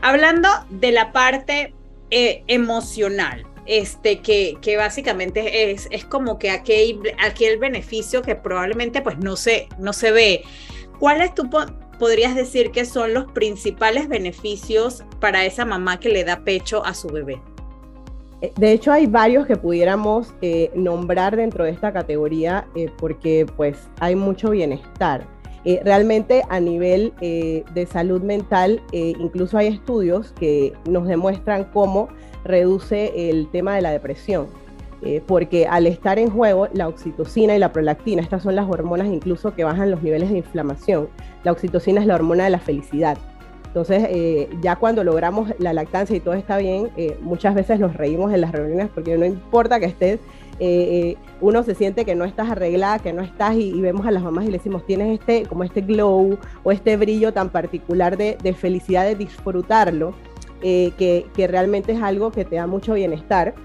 Hablando 0.00 0.48
de 0.70 0.92
la 0.92 1.12
parte 1.12 1.74
eh, 2.10 2.44
emocional, 2.46 3.44
este, 3.66 4.20
que, 4.20 4.56
que 4.60 4.76
básicamente 4.76 5.70
es, 5.70 5.88
es 5.90 6.04
como 6.04 6.38
que 6.38 6.50
aquel, 6.50 7.00
aquel 7.22 7.58
beneficio 7.58 8.22
que 8.22 8.34
probablemente 8.34 9.02
pues 9.02 9.18
no 9.18 9.36
se, 9.36 9.68
no 9.78 9.92
se 9.92 10.12
ve. 10.12 10.42
¿Cuáles 10.98 11.34
tú 11.34 11.50
podrías 11.98 12.34
decir 12.34 12.70
que 12.70 12.84
son 12.84 13.14
los 13.14 13.30
principales 13.32 14.08
beneficios 14.08 15.02
para 15.20 15.44
esa 15.44 15.64
mamá 15.64 15.98
que 15.98 16.08
le 16.08 16.24
da 16.24 16.44
pecho 16.44 16.84
a 16.84 16.94
su 16.94 17.08
bebé? 17.08 17.40
Eh, 18.44 18.52
de 18.58 18.72
hecho, 18.72 18.92
hay 18.92 19.06
varios 19.06 19.46
que 19.46 19.56
pudiéramos 19.56 20.34
eh, 20.42 20.70
nombrar 20.74 21.34
dentro 21.34 21.64
de 21.64 21.70
esta 21.70 21.94
categoría 21.94 22.66
eh, 22.74 22.90
porque 22.98 23.46
pues 23.56 23.88
hay 24.00 24.16
mucho 24.16 24.50
bienestar. 24.50 25.26
realmente 25.82 26.42
a 26.50 26.60
nivel 26.60 27.14
de 27.20 27.88
salud 27.90 28.20
mental, 28.20 28.82
incluso 28.92 29.56
hay 29.56 29.68
estudios 29.68 30.32
que 30.32 30.74
nos 30.86 31.06
demuestran 31.06 31.64
cómo 31.72 32.08
reduce 32.44 33.30
el 33.30 33.48
tema 33.50 33.74
de 33.74 33.80
la 33.80 33.90
depresión. 33.90 34.46
porque 35.26 35.66
al 35.66 35.86
estar 35.86 36.18
en 36.18 36.28
juego, 36.28 36.68
la 36.74 36.86
oxitocina 36.86 37.56
y 37.56 37.58
la 37.58 37.72
prolactina, 37.72 38.20
estas 38.20 38.42
son 38.42 38.56
las 38.56 38.68
hormonas 38.68 39.08
incluso 39.08 39.54
que 39.54 39.64
bajan 39.64 39.90
los 39.90 40.02
niveles 40.02 40.28
de 40.28 40.36
inflamación. 40.38 41.08
La 41.44 41.52
oxitocina 41.52 42.02
es 42.02 42.06
la 42.06 42.14
hormona 42.14 42.44
de 42.44 42.50
la 42.50 42.60
felicidad. 42.60 43.16
Entonces, 43.74 44.06
eh, 44.08 44.48
ya 44.62 44.76
cuando 44.76 45.02
logramos 45.02 45.52
la 45.58 45.72
lactancia 45.72 46.14
y 46.14 46.20
todo 46.20 46.34
está 46.34 46.58
bien, 46.58 46.90
eh, 46.96 47.18
muchas 47.20 47.56
veces 47.56 47.80
nos 47.80 47.96
reímos 47.96 48.32
en 48.32 48.40
las 48.40 48.52
reuniones 48.52 48.88
porque 48.94 49.18
no 49.18 49.24
importa 49.24 49.80
que 49.80 49.86
estés, 49.86 50.20
eh, 50.60 51.16
uno 51.40 51.64
se 51.64 51.74
siente 51.74 52.04
que 52.04 52.14
no 52.14 52.24
estás 52.24 52.48
arreglada, 52.48 53.00
que 53.00 53.12
no 53.12 53.22
estás 53.22 53.56
y, 53.56 53.72
vemos 53.80 54.06
a 54.06 54.12
las 54.12 54.22
mamás 54.22 54.44
y 54.44 54.52
le 54.52 54.58
decimos, 54.58 54.86
tienes 54.86 55.18
este, 55.18 55.42
como 55.46 55.64
este 55.64 55.80
glow 55.80 56.38
o 56.62 56.70
este 56.70 56.96
brillo 56.96 57.32
tan 57.32 57.50
particular 57.50 58.16
de, 58.16 58.36
felicidad, 58.56 59.06
de 59.06 59.16
disfrutarlo, 59.16 60.14
que, 60.62 61.26
que, 61.34 61.46
realmente 61.48 61.92
es 61.92 62.00
algo 62.00 62.30
que 62.30 62.44
te 62.44 62.54
da 62.54 62.68
mucho 62.68 62.94
bienestar 62.94 63.56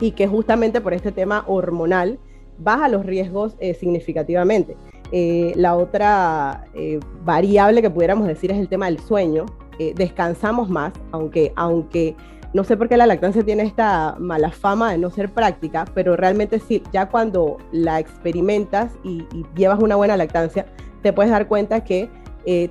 y 0.00 0.12
que 0.12 0.26
justamente 0.26 0.80
por 0.80 0.94
este 0.94 1.12
tema 1.12 1.44
hormonal 1.46 2.18
baja 2.56 2.88
los 2.88 3.04
riesgos 3.04 3.58
significativamente. 3.78 4.74
Eh, 5.16 5.52
la 5.54 5.76
otra 5.76 6.64
eh, 6.74 6.98
variable 7.24 7.80
que 7.80 7.88
pudiéramos 7.88 8.26
decir 8.26 8.50
es 8.50 8.58
el 8.58 8.68
tema 8.68 8.86
del 8.86 8.98
sueño. 8.98 9.46
Eh, 9.78 9.94
descansamos 9.94 10.68
más, 10.68 10.92
aunque, 11.12 11.52
aunque 11.54 12.16
no 12.52 12.64
sé 12.64 12.76
por 12.76 12.88
qué 12.88 12.96
la 12.96 13.06
lactancia 13.06 13.44
tiene 13.44 13.62
esta 13.62 14.16
mala 14.18 14.50
fama 14.50 14.90
de 14.90 14.98
no 14.98 15.10
ser 15.10 15.30
práctica, 15.30 15.84
pero 15.94 16.16
realmente 16.16 16.58
sí, 16.58 16.82
ya 16.92 17.06
cuando 17.06 17.58
la 17.70 18.00
experimentas 18.00 18.90
y, 19.04 19.24
llevas 19.54 19.78
una 19.78 19.94
buena 19.94 20.16
lactancia, 20.16 20.66
te 21.00 21.12
puedes 21.12 21.30
dar 21.30 21.46
cuenta 21.46 21.84
que 21.84 22.10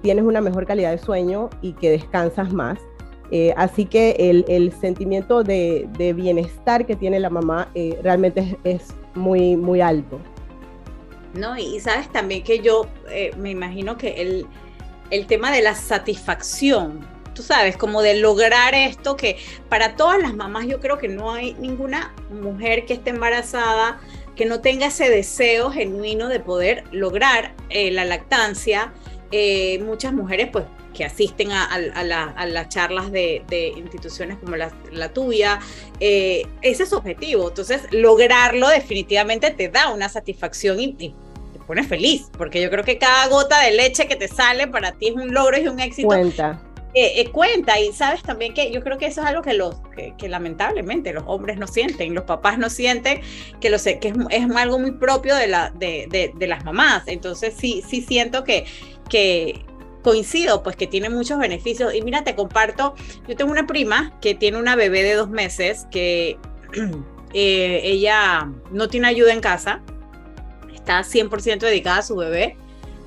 tienes 0.01 0.25
una 0.25 0.41
mejor 0.41 0.67
calidad 0.67 0.91
de 0.91 0.97
sueño 0.97 1.49
y 1.61 1.73
que 1.73 1.91
descansas 1.91 2.51
más. 2.51 2.77
así 3.55 3.85
que 3.85 4.15
el, 4.47 4.71
sentimiento 4.73 5.43
de, 5.43 6.13
bienestar 6.15 6.85
que 6.85 6.97
tiene 6.97 7.21
la 7.21 7.29
mamá 7.29 7.69
realmente 8.01 8.57
es, 8.63 8.81
es, 8.81 8.95
muy, 9.15 9.55
muy 9.55 9.79
alto. 9.79 10.19
¿No? 11.33 11.57
Y, 11.57 11.79
sabes 11.79 12.11
también 12.11 12.43
que 12.43 12.59
yo 12.59 12.87
eh, 13.09 13.31
me 13.37 13.51
imagino 13.51 13.97
que 13.97 14.21
el, 14.21 14.47
el 15.09 15.27
tema 15.27 15.51
de 15.51 15.61
la 15.61 15.75
satisfacción, 15.75 17.05
tú 17.33 17.41
sabes, 17.41 17.77
como 17.77 18.01
de 18.01 18.15
lograr 18.15 18.75
esto 18.75 19.17
que 19.17 19.37
para 19.69 19.95
todas 19.95 20.21
las 20.21 20.35
mamás 20.35 20.67
yo 20.67 20.79
creo 20.79 20.97
que 20.97 21.07
no 21.07 21.33
hay 21.33 21.53
ninguna 21.55 22.13
mujer 22.29 22.85
que 22.85 22.93
esté 22.93 23.09
embarazada 23.09 23.99
que 24.35 24.45
no 24.45 24.61
tenga 24.61 24.87
ese 24.87 25.09
deseo 25.09 25.69
genuino 25.69 26.27
de 26.27 26.39
poder 26.39 26.85
lograr 26.91 27.53
eh, 27.69 27.91
la 27.91 28.05
lactancia. 28.05 28.93
Eh, 29.31 29.79
muchas 29.83 30.13
mujeres 30.13 30.49
pues 30.51 30.65
que 30.93 31.05
asisten 31.05 31.51
a, 31.51 31.79
las 31.79 32.69
charlas 32.69 33.11
de, 33.11 33.43
instituciones 33.75 34.37
como 34.37 34.55
la, 34.55 35.09
tuya. 35.13 35.59
ese 35.99 36.83
es 36.83 36.89
su 36.89 36.95
objetivo. 36.95 37.49
Entonces, 37.49 37.81
lograrlo 37.91 38.67
definitivamente 38.67 39.49
te 39.51 39.69
da 39.69 39.89
una 39.89 40.07
satisfacción 40.07 40.79
y, 40.79 41.15
pones 41.63 41.87
feliz, 41.87 42.29
porque 42.37 42.61
yo 42.61 42.69
creo 42.69 42.83
que 42.83 42.97
cada 42.97 43.27
gota 43.27 43.61
de 43.61 43.71
leche 43.71 44.07
que 44.07 44.15
te 44.15 44.27
sale 44.27 44.67
para 44.67 44.93
ti 44.93 45.07
es 45.07 45.15
un 45.15 45.33
logro 45.33 45.57
y 45.57 45.67
un 45.67 45.79
éxito. 45.79 46.07
Cuenta. 46.07 46.61
Eh, 46.95 47.21
eh, 47.21 47.31
cuenta 47.31 47.79
y 47.79 47.91
sabes 47.91 48.21
también 48.21 48.53
que 48.53 48.69
yo 48.69 48.83
creo 48.83 48.99
que 48.99 49.07
eso 49.07 49.21
es 49.21 49.27
algo 49.27 49.41
que 49.41 49.55
los 49.55 49.77
que, 49.95 50.29
lamentablemente 50.29 51.11
los 51.11 51.23
hombres 51.25 51.57
no 51.57 51.65
sienten 51.65 52.13
los 52.13 52.25
papás 52.25 52.59
no 52.59 52.69
sienten 52.69 53.21
que 53.59 53.71
lo 53.71 53.79
sé 53.79 53.97
que 53.97 54.09
es, 54.09 54.15
es, 54.29 54.55
algo 54.55 54.77
muy 54.77 54.91
propio 54.91 55.35
de 55.35 55.47
la 55.47 55.71
de, 55.71 56.31
de, 56.37 56.47
las 56.47 56.63
mamás 56.63 57.01
entonces 57.07 57.55
sí 57.57 57.83
sí 57.87 58.03
siento 58.03 58.43
que 58.43 58.65
que 59.09 59.65
coincido 60.03 60.61
pues 60.61 60.75
que 60.75 60.85
tiene 60.85 61.09
muchos 61.09 61.39
beneficios 61.39 61.95
y 61.95 62.03
mira 62.03 62.23
te 62.23 62.35
comparto 62.35 62.93
yo 63.27 63.35
tengo 63.35 63.51
una 63.51 63.65
prima 63.65 64.13
que 64.21 64.35
tiene 64.35 64.59
una 64.59 64.75
bebé 64.75 65.01
de 65.01 65.15
dos 65.15 65.31
meses 65.31 65.87
que 65.89 66.37
eh, 67.33 67.81
ella 67.83 68.51
no 68.71 68.87
tiene 68.87 69.07
ayuda 69.07 69.33
en 69.33 69.41
casa 69.41 69.81
está 70.83 71.01
100% 71.01 71.59
dedicada 71.59 71.99
a 71.99 72.01
su 72.01 72.15
bebé 72.15 72.57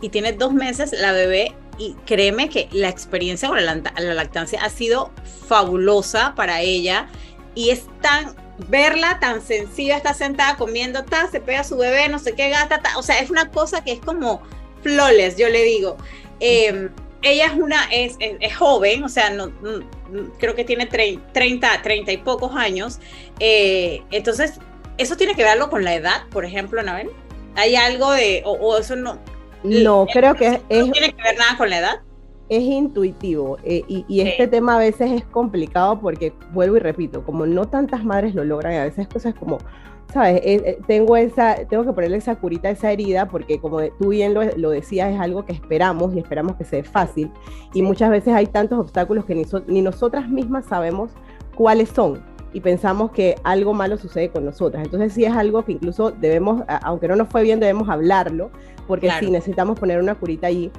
y 0.00 0.09
tiene 0.09 0.33
dos 0.33 0.52
meses 0.52 0.92
la 0.92 1.12
bebé 1.12 1.54
y 1.78 1.95
créeme 2.06 2.49
que 2.49 2.68
la 2.73 2.88
experiencia 2.88 3.49
con 3.49 3.64
la, 3.64 3.75
lactancia 4.14 4.64
ha 4.64 4.71
sido 4.71 5.12
fabulosa 5.47 6.35
para 6.35 6.62
ella 6.62 7.09
y 7.54 7.71
es 7.71 7.85
tan 8.00 8.35
verla 8.68 9.18
tan 9.21 9.42
sencilla, 9.42 9.99
está 9.99 10.14
sentada 10.14 10.56
comiendo, 10.56 11.04
ta, 11.04 11.30
se 11.30 11.40
pega 11.40 11.61
a 11.61 11.64
su 11.64 11.76
bebé, 11.76 12.09
no 12.09 12.18
sé 12.18 12.33
qué 12.35 12.49
gata, 12.49 12.80
o 12.97 13.02
sea, 13.02 13.21
es 13.21 13.28
una 13.28 13.50
cosa 13.50 13.85
que 13.85 13.92
es 13.92 14.00
como 14.00 14.42
flores, 14.83 15.37
yo 15.37 15.50
le 15.50 15.62
digo. 15.62 15.99
Em, 16.40 16.90
ella 17.21 17.47
es 17.47 17.52
una, 17.52 17.85
es, 17.92 18.16
es, 18.18 18.56
joven, 18.56 19.04
o 19.04 19.09
sea, 19.11 19.28
no, 19.30 19.52
creo 20.38 20.54
que 20.54 20.64
tiene 20.64 20.87
30, 20.87 21.83
30 21.83 22.12
y 22.12 22.16
pocos 22.18 22.54
años. 22.54 23.00
Eh, 23.40 24.02
entonces, 24.11 24.54
¿eso 24.97 25.16
tiene 25.16 25.35
que 25.35 25.42
ver 25.42 25.52
algo 25.52 25.68
con 25.68 25.85
la 25.85 25.95
edad, 25.95 26.25
por 26.30 26.47
ejemplo, 26.47 26.80
Anabel? 26.80 27.11
¿Hay 27.57 27.75
algo 27.75 28.13
de, 28.13 28.43
o, 28.45 28.77
eso 28.77 28.97
no? 28.97 29.19
No, 29.65 30.07
creo 30.13 30.35
que 30.35 30.61
es... 30.69 30.87
No 30.87 30.93
tiene 30.93 31.13
que 31.13 31.23
ver 31.23 31.39
nada 31.39 31.57
con 31.57 31.71
la 31.71 31.79
edad. 31.79 32.01
Es 32.49 32.63
intuitivo 32.63 33.59
eh, 33.65 33.83
y, 33.89 34.21
este 34.21 34.47
tema 34.47 34.77
a 34.77 34.79
veces 34.79 35.11
es 35.11 35.25
complicado 35.25 35.99
porque, 35.99 36.33
vuelvo 36.53 36.77
y 36.77 36.81
repito, 36.81 37.25
como 37.25 37.45
no 37.45 37.67
tantas 37.67 38.05
madres 38.05 38.37
lo 38.37 38.45
logran, 38.45 38.75
a 38.75 38.85
veces 38.85 39.09
cosas 39.09 39.35
como, 39.35 39.59
¿sabes? 40.13 40.37
Eh, 40.45 40.63
eh, 40.65 40.79
tengo, 40.87 41.17
esa, 41.17 41.57
tengo 41.69 41.85
que 41.85 41.93
ponerle 41.93 42.19
esa 42.19 42.37
curita 42.37 42.69
a 42.69 42.71
esa 42.71 42.93
herida 42.93 43.27
porque 43.27 43.59
como 43.59 43.81
tú 43.99 44.11
bien 44.11 44.33
lo, 44.33 44.45
lo 44.57 44.71
decías, 44.71 45.13
es 45.13 45.19
algo 45.19 45.45
que 45.45 45.55
esperamos 45.55 46.15
y 46.15 46.21
esperamos 46.21 46.55
que 46.55 46.65
sea 46.65 46.85
fácil 46.85 47.33
y 47.75 47.83
muchas 47.83 48.11
veces 48.11 48.33
hay 48.33 48.47
tantos 48.47 48.79
obstáculos 48.79 49.25
que 49.25 49.35
ni, 49.35 49.45
ni 49.67 49.83
nosotras 49.83 50.29
mismas 50.29 50.67
sabemos 50.67 51.11
cuáles 51.57 51.89
son 51.89 52.23
y 52.57 52.61
pensamos 52.61 53.11
que 53.11 53.35
algo 53.45 53.75
malo 53.75 53.99
sucede 53.99 54.31
con 54.31 54.47
nosotras. 54.47 54.83
Entonces 54.83 55.13
sí 55.13 55.27
es 55.27 55.37
algo 55.37 55.63
que 55.63 55.73
incluso 55.73 56.11
debemos, 56.11 56.63
aunque 56.67 57.07
no 57.07 57.15
nos 57.15 57.29
fue 57.29 57.43
bien, 57.43 57.61
debemos 57.61 57.91
hablarlo, 57.91 58.51
porque 58.87 59.11
sí 59.21 59.31
necesitamos 59.31 59.79
poner 59.79 60.01
una 60.01 60.15
curita 60.15 60.47
allí. 60.47 60.71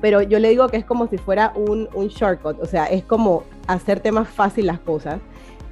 Pero 0.00 0.22
yo 0.22 0.38
le 0.38 0.50
digo 0.50 0.68
que 0.68 0.76
es 0.76 0.84
como 0.84 1.08
si 1.08 1.18
fuera 1.18 1.54
un, 1.56 1.88
un 1.94 2.06
shortcut, 2.06 2.62
o 2.62 2.66
sea, 2.66 2.86
es 2.86 3.02
como 3.02 3.42
hacerte 3.66 4.12
más 4.12 4.28
fácil 4.28 4.68
las 4.68 4.78
cosas. 4.78 5.18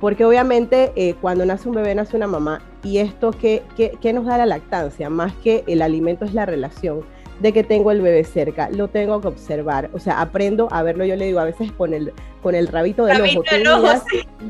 Porque 0.01 0.25
obviamente 0.25 0.91
eh, 0.97 1.15
cuando 1.21 1.47
nace 1.47 1.69
un 1.69 1.77
bebé 1.77 1.95
nace 1.95 2.17
una 2.17 2.27
mamá 2.27 2.63
y 2.83 2.99
esto 2.99 3.31
¿qué, 3.31 3.63
qué, 3.77 3.93
qué 4.01 4.13
nos 4.13 4.27
da 4.27 4.37
la 4.37 4.47
lactancia, 4.47 5.11
más 5.11 5.33
que 5.45 5.63
el 5.69 5.81
alimento 5.81 6.25
es 6.25 6.35
la 6.35 6.45
relación 6.45 7.05
de 7.41 7.53
que 7.53 7.65
tengo 7.65 7.91
el 7.91 8.03
bebé 8.03 8.23
cerca, 8.25 8.69
lo 8.71 8.89
tengo 8.89 9.21
que 9.21 9.29
observar, 9.29 9.91
o 9.93 9.99
sea, 9.99 10.21
aprendo 10.21 10.69
a 10.71 10.83
verlo, 10.83 11.05
yo 11.05 11.17
le 11.17 11.27
digo 11.27 11.41
a 11.41 11.45
veces 11.45 11.73
con 11.73 11.95
el, 11.95 12.13
con 12.43 12.55
el 12.55 12.69
rabito 12.69 13.07
del 13.07 13.21
ojo, 13.23 13.43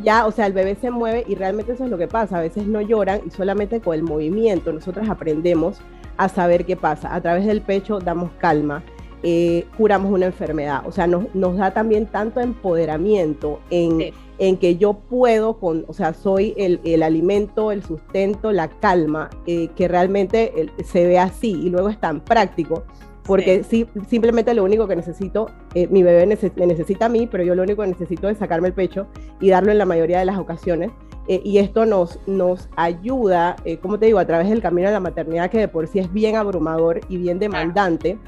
ya, 0.03 0.27
o 0.27 0.33
sea, 0.33 0.47
el 0.47 0.53
bebé 0.53 0.77
se 0.81 0.91
mueve 0.91 1.25
y 1.27 1.37
realmente 1.37 1.73
eso 1.73 1.85
es 1.85 1.91
lo 1.91 1.99
que 1.99 2.09
pasa, 2.09 2.39
a 2.39 2.41
veces 2.41 2.67
no 2.67 2.81
lloran 2.81 3.21
y 3.27 3.31
solamente 3.31 3.81
con 3.81 3.95
el 3.95 4.03
movimiento 4.03 4.73
nosotros 4.73 5.09
aprendemos 5.09 5.81
a 6.17 6.29
saber 6.29 6.67
qué 6.67 6.77
pasa, 6.77 7.15
a 7.15 7.21
través 7.21 7.47
del 7.47 7.61
pecho 7.61 8.01
damos 8.01 8.33
calma, 8.39 8.83
eh, 9.23 9.67
curamos 9.77 10.11
una 10.11 10.27
enfermedad, 10.27 10.83
o 10.85 10.93
sea, 10.93 11.07
nos, 11.07 11.33
nos 11.35 11.57
da 11.57 11.71
también 11.71 12.07
tanto 12.07 12.41
empoderamiento 12.41 13.61
en 13.71 14.13
en 14.41 14.57
que 14.57 14.77
yo 14.79 14.95
puedo, 14.95 15.59
con, 15.59 15.85
o 15.87 15.93
sea, 15.93 16.15
soy 16.15 16.55
el, 16.57 16.81
el 16.85 17.03
alimento, 17.03 17.71
el 17.73 17.85
sustento, 17.85 18.53
la 18.53 18.69
calma, 18.69 19.29
eh, 19.47 19.69
que 19.77 19.87
realmente 19.87 20.73
se 20.83 21.07
ve 21.07 21.19
así 21.19 21.51
y 21.51 21.69
luego 21.69 21.91
es 21.91 22.01
tan 22.01 22.21
práctico, 22.21 22.85
porque 23.23 23.63
sí. 23.65 23.87
simplemente 24.09 24.55
lo 24.55 24.65
único 24.65 24.89
que 24.89 24.97
necesito, 24.97 25.51
eh, 25.75 25.89
mi 25.89 26.03
bebé 26.03 26.27
me 26.27 26.67
necesita 26.67 27.05
a 27.05 27.09
mí, 27.11 27.29
pero 27.31 27.45
yo 27.45 27.55
lo 27.55 27.63
único 27.63 27.83
que 27.83 27.89
necesito 27.89 28.31
es 28.31 28.39
sacarme 28.39 28.69
el 28.69 28.75
pecho 28.75 29.07
y 29.41 29.51
darlo 29.51 29.73
en 29.73 29.79
la 29.79 29.85
mayoría 29.85 30.19
de 30.19 30.25
las 30.25 30.39
ocasiones. 30.39 30.91
Eh, 31.29 31.43
y 31.45 31.59
esto 31.59 31.85
nos, 31.85 32.19
nos 32.27 32.71
ayuda, 32.77 33.57
como 33.83 33.99
te 33.99 34.07
digo, 34.07 34.19
a 34.19 34.25
través 34.25 34.49
del 34.49 34.63
camino 34.63 34.89
de 34.89 34.95
la 34.95 35.01
maternidad, 35.01 35.51
que 35.51 35.59
de 35.59 35.69
por 35.69 35.87
sí 35.87 35.99
es 35.99 36.11
bien 36.11 36.37
abrumador 36.37 37.03
y 37.11 37.19
bien 37.19 37.39
demandante, 37.39 38.19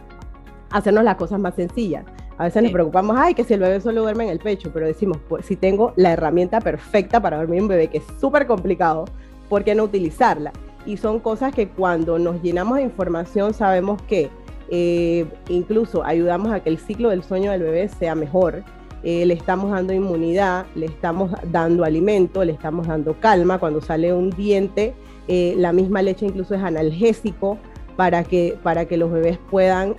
hacernos 0.71 1.05
las 1.05 1.17
cosas 1.17 1.41
más 1.41 1.55
sencillas. 1.55 2.05
A 2.43 2.47
veces 2.47 2.63
nos 2.65 2.73
preocupamos, 2.73 3.17
ay, 3.17 3.35
que 3.35 3.45
si 3.45 3.55
el 3.55 3.61
bebé 3.61 3.81
solo 3.81 4.03
duerme 4.03 4.25
en 4.25 4.31
el 4.31 4.41
pecho, 4.41 4.71
pero 4.75 4.87
decimos, 4.87 5.19
pues, 5.29 5.47
si 5.47 5.55
tengo 5.55 5.93
la 5.95 6.13
herramienta 6.13 6.61
perfecta 6.61 7.21
para 7.21 7.37
dormir 7.37 7.63
un 7.63 7.69
bebé, 7.69 7.87
que 7.87 7.99
es 7.99 8.05
súper 8.21 8.49
complicado, 8.49 9.05
¿por 9.49 9.63
qué 9.63 9.77
no 9.77 9.85
utilizarla? 9.85 10.53
y 10.87 10.97
son 10.97 11.21
cosas 11.21 11.55
que 11.55 11.69
cuando 11.69 12.19
nos 12.19 12.43
llenamos 12.43 12.77
de 12.77 12.83
información 12.83 13.55
sabemos 13.55 14.01
que 14.03 14.31
eh, 14.69 15.27
incluso 15.49 16.05
ayudamos 16.05 16.53
a 16.53 16.61
que 16.61 16.71
el 16.71 16.79
ciclo 16.79 17.11
del 17.11 17.23
sueño 17.23 17.51
del 17.51 17.63
bebé 17.63 17.89
sea 17.89 18.15
mejor. 18.15 18.65
Eh, 19.05 19.27
le 19.27 19.35
estamos 19.35 19.71
dando 19.73 19.93
inmunidad, 19.93 20.65
le 20.77 20.87
estamos 20.87 21.33
dando 21.51 21.85
alimento, 21.85 22.45
le 22.45 22.53
estamos 22.53 22.87
dando 22.87 23.19
calma. 23.21 23.59
Cuando 23.59 23.81
sale 23.81 24.15
un 24.15 24.31
diente, 24.31 24.95
eh, 25.29 25.55
la 25.59 25.73
misma 25.73 26.03
leche 26.03 26.25
incluso 26.25 26.55
es 26.55 26.63
analgésico 26.63 27.59
para 27.97 28.25
que, 28.25 28.57
para 28.63 28.87
que 28.87 28.97
los 28.97 29.11
bebés 29.13 29.39
puedan 29.51 29.97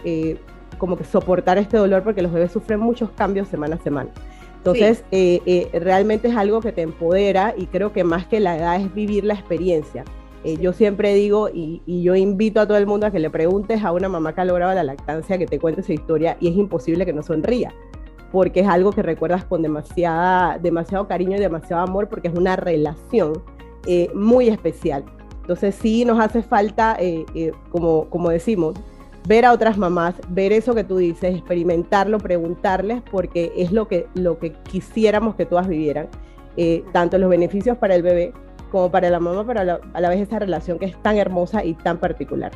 como 0.84 0.98
que 0.98 1.06
soportar 1.06 1.58
este 1.58 1.78
dolor 1.78 2.04
porque 2.04 2.22
los 2.22 2.34
bebés 2.34 2.52
sufren 2.52 2.82
muchos 2.82 3.10
cambios 3.12 3.48
semana 3.48 3.78
a 3.78 3.80
semana. 3.80 4.10
Entonces, 4.58 5.06
realmente 5.72 6.28
es 6.28 6.36
algo 6.36 6.60
que 6.60 6.74
te 6.74 6.82
empodera 6.82 7.54
y 7.58 7.68
creo 7.68 7.94
que 7.94 8.04
más 8.04 8.28
que 8.28 8.42
la 8.42 8.58
edad 8.58 8.82
es 8.82 8.94
vivir 8.94 9.24
la 9.24 9.34
experiencia. 9.34 10.04
Eh, 10.44 10.58
yo 10.60 10.74
siempre 10.74 11.14
digo 11.14 11.50
y, 11.50 11.82
yo 11.86 12.16
invito 12.16 12.60
a 12.60 12.68
todo 12.68 12.78
el 12.78 12.86
mundo 12.86 13.08
a 13.08 13.12
que 13.12 13.20
le 13.20 13.30
preguntes 13.30 13.84
a 13.84 13.94
una 13.94 14.10
mamá 14.10 14.36
que 14.36 14.42
ha 14.42 14.46
logrado 14.46 14.74
la 14.74 14.84
lactancia 14.84 15.38
que 15.38 15.46
te 15.46 15.58
cuente 15.58 15.82
esa 15.82 15.94
historia 15.94 16.38
y 16.42 16.50
es 16.50 16.58
imposible 16.58 17.06
que 17.06 17.14
no 17.14 17.24
sonría, 17.24 17.74
porque 18.32 18.60
es 18.60 18.68
algo 18.68 18.92
que 18.92 19.02
recuerdas 19.02 19.46
con 19.46 19.62
demasiada, 19.62 20.58
demasiado 20.58 21.08
cariño 21.08 21.38
y 21.38 21.40
demasiado 21.40 21.82
amor, 21.82 22.10
porque 22.10 22.28
es 22.28 22.38
una 22.38 22.58
relación 22.58 23.42
eh, 23.88 24.12
muy 24.14 24.50
especial. 24.50 25.06
Entonces 25.42 25.76
sí 25.76 26.04
nos 26.04 26.20
hace 26.20 26.42
falta, 26.42 26.98
eh, 27.00 27.26
como, 27.70 28.10
como 28.10 28.30
decimos, 28.30 28.76
ver 29.28 29.46
a 29.46 29.54
otras 29.54 29.78
mamás, 29.78 30.16
ver 30.30 30.52
eso 30.52 30.76
que 30.76 30.84
tú 30.84 30.98
dices, 30.98 31.36
experimentarlo, 31.36 32.18
preguntarles, 32.20 33.02
porque 33.10 33.54
es 33.56 33.72
lo 33.72 33.88
que, 33.88 34.08
lo 34.16 34.40
que 34.40 34.54
quisiéramos 34.54 35.36
que 35.36 35.46
todas 35.46 35.68
vivieran, 35.68 36.10
tanto 36.92 37.18
los 37.18 37.30
beneficios 37.30 37.78
para 37.78 37.96
el 37.96 38.04
bebé 38.04 38.34
como 38.74 38.90
para 38.90 39.12
la 39.12 39.20
mamá, 39.20 39.46
pero 39.46 39.60
a 39.62 40.00
la, 40.02 40.10
vez 40.10 40.20
esa 40.20 40.40
relación 40.40 40.80
que 40.80 40.86
es 40.86 41.02
tan 41.04 41.20
hermosa 41.20 41.64
y 41.64 41.76
tan 41.76 42.00
particular. 42.00 42.52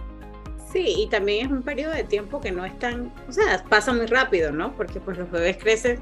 Sí, 0.74 0.96
y 0.98 1.08
también 1.10 1.46
es 1.46 1.52
un 1.52 1.62
periodo 1.62 1.94
de 1.94 2.04
tiempo 2.04 2.42
que 2.42 2.52
no 2.52 2.66
es 2.66 2.78
tan, 2.80 3.14
o 3.30 3.32
sea, 3.32 3.64
pasa 3.70 3.94
muy 3.94 4.08
rápido, 4.08 4.52
¿no? 4.52 4.76
Porque 4.76 5.00
pues 5.00 5.20
los 5.20 5.30
bebés 5.30 5.58
crecen 5.58 6.00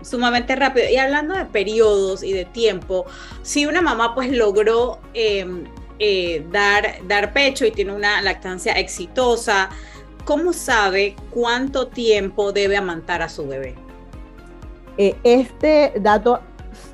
sumamente 0.00 0.56
rápido. 0.56 0.88
Y 0.88 0.96
hablando 0.96 1.34
de 1.34 1.44
periodos 1.44 2.22
y 2.22 2.32
de 2.32 2.46
tiempo, 2.46 3.04
si 3.42 3.66
una 3.66 3.82
mamá 3.82 4.14
pues 4.14 4.32
logró 4.32 5.00
em, 5.12 5.64
eh, 5.98 6.46
dar, 6.50 7.06
dar 7.06 7.34
pecho 7.34 7.66
y 7.66 7.70
tiene 7.70 7.92
una 7.92 8.22
lactancia 8.22 8.72
exitosa, 8.72 9.68
¿cómo 10.28 10.52
sabe 10.52 11.16
cuánto 11.30 11.88
tiempo 11.88 12.52
debe 12.52 12.76
amantar 12.76 13.22
a 13.22 13.30
su 13.30 13.48
bebé? 13.48 13.74
Eh, 14.98 15.16
este 15.24 15.94
dato 16.00 16.40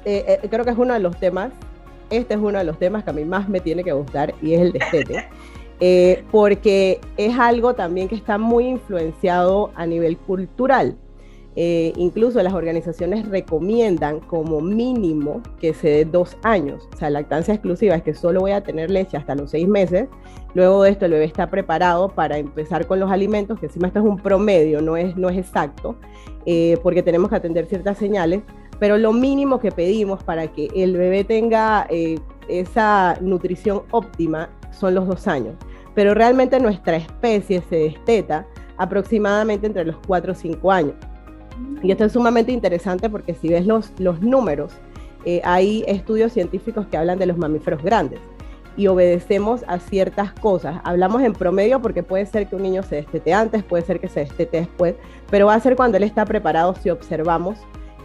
eh, 0.04 0.38
creo 0.48 0.64
que 0.64 0.70
es 0.70 0.78
uno 0.78 0.94
de 0.94 1.00
los 1.00 1.18
temas 1.18 1.50
este 2.10 2.34
es 2.34 2.40
uno 2.40 2.58
de 2.58 2.64
los 2.64 2.78
temas 2.78 3.04
que 3.04 3.10
a 3.10 3.12
mí 3.12 3.24
más 3.24 3.48
me 3.48 3.60
tiene 3.60 3.82
que 3.82 3.92
gustar 3.92 4.34
y 4.40 4.54
es 4.54 4.60
el 4.60 4.72
destete. 4.72 5.28
Eh, 5.80 6.22
porque 6.30 7.00
es 7.16 7.36
algo 7.36 7.74
también 7.74 8.06
que 8.06 8.14
está 8.14 8.38
muy 8.38 8.68
influenciado 8.68 9.72
a 9.74 9.84
nivel 9.84 10.16
cultural. 10.16 10.96
Eh, 11.56 11.92
incluso 11.96 12.42
las 12.42 12.52
organizaciones 12.52 13.28
recomiendan 13.28 14.20
como 14.20 14.61
mínimo 14.61 15.40
que 15.61 15.73
se 15.73 15.88
dé 15.88 16.04
dos 16.04 16.37
años. 16.42 16.88
O 16.92 16.96
sea, 16.96 17.11
lactancia 17.11 17.54
exclusiva 17.54 17.94
es 17.94 18.02
que 18.02 18.14
solo 18.14 18.40
voy 18.40 18.52
a 18.52 18.62
tener 18.62 18.90
leche 18.90 19.16
hasta 19.16 19.34
los 19.34 19.50
seis 19.50 19.68
meses. 19.68 20.08
Luego 20.54 20.82
de 20.82 20.90
esto 20.90 21.04
el 21.06 21.12
bebé 21.12 21.25
está 21.25 21.50
preparado 21.50 22.08
para 22.08 22.38
empezar 22.38 22.87
con 22.87 22.99
los 23.00 23.11
alimentos, 23.11 23.58
que 23.58 23.66
encima 23.66 23.88
esto 23.88 24.00
es 24.00 24.04
un 24.04 24.18
promedio, 24.18 24.80
no 24.82 24.96
es, 24.96 25.16
no 25.16 25.28
es 25.28 25.38
exacto, 25.38 25.96
eh, 26.46 26.78
porque 26.82 27.02
tenemos 27.02 27.30
que 27.30 27.37
atender 27.37 27.66
ciertas 27.66 27.99
señales 27.99 28.42
pero 28.78 28.99
lo 28.99 29.12
mínimo 29.12 29.61
que 29.61 29.73
pedimos 29.73 30.23
para 30.23 30.49
que 30.49 30.68
el 30.75 30.96
bebé 30.96 31.25
tenga 31.25 31.87
eh, 31.90 32.18
esa 32.49 33.16
nutrición 33.20 33.82
óptima 33.90 34.50
son 34.73 34.94
los 34.94 35.06
dos 35.06 35.26
años. 35.28 35.54
Pero 35.94 36.14
realmente 36.14 36.58
nuestra 36.58 36.96
especie 36.96 37.62
se 37.68 37.76
desteta 37.76 38.46
aproximadamente 38.76 39.66
entre 39.66 39.84
los 39.84 39.96
4 40.06 40.32
o 40.32 40.34
5 40.34 40.73
años. 40.73 40.94
Y 41.82 41.90
esto 41.90 42.04
es 42.04 42.12
sumamente 42.12 42.52
interesante 42.52 43.11
porque 43.11 43.34
si 43.34 43.49
ves 43.49 43.66
los, 43.66 43.92
los 43.99 44.20
números, 44.20 44.73
eh, 45.25 45.40
hay 45.44 45.84
estudios 45.87 46.32
científicos 46.32 46.87
que 46.87 46.96
hablan 46.96 47.18
de 47.18 47.26
los 47.26 47.37
mamíferos 47.37 47.82
grandes 47.82 48.20
y 48.76 48.88
obedecemos 48.88 49.64
a 49.68 49.78
ciertas 49.78 50.33
cosas. 50.33 50.81
Hablamos 50.85 51.22
en 51.22 51.33
promedio 51.33 51.81
porque 51.81 52.02
puede 52.02 52.26
ser 52.26 52.48
que 52.48 52.57
un 52.57 52.62
niño 52.62 52.83
se 52.83 52.96
destete 52.96 53.33
antes, 53.33 53.62
puede 53.62 53.85
ser 53.85 54.00
que 54.00 54.09
se 54.09 54.20
destete 54.20 54.59
después, 54.59 54.94
pero 55.31 55.46
va 55.46 55.55
a 55.55 55.61
ser 55.61 55.76
cuando 55.76 55.96
él 55.96 56.02
está 56.02 56.24
preparado 56.24 56.74
si 56.74 56.90
observamos 56.90 57.59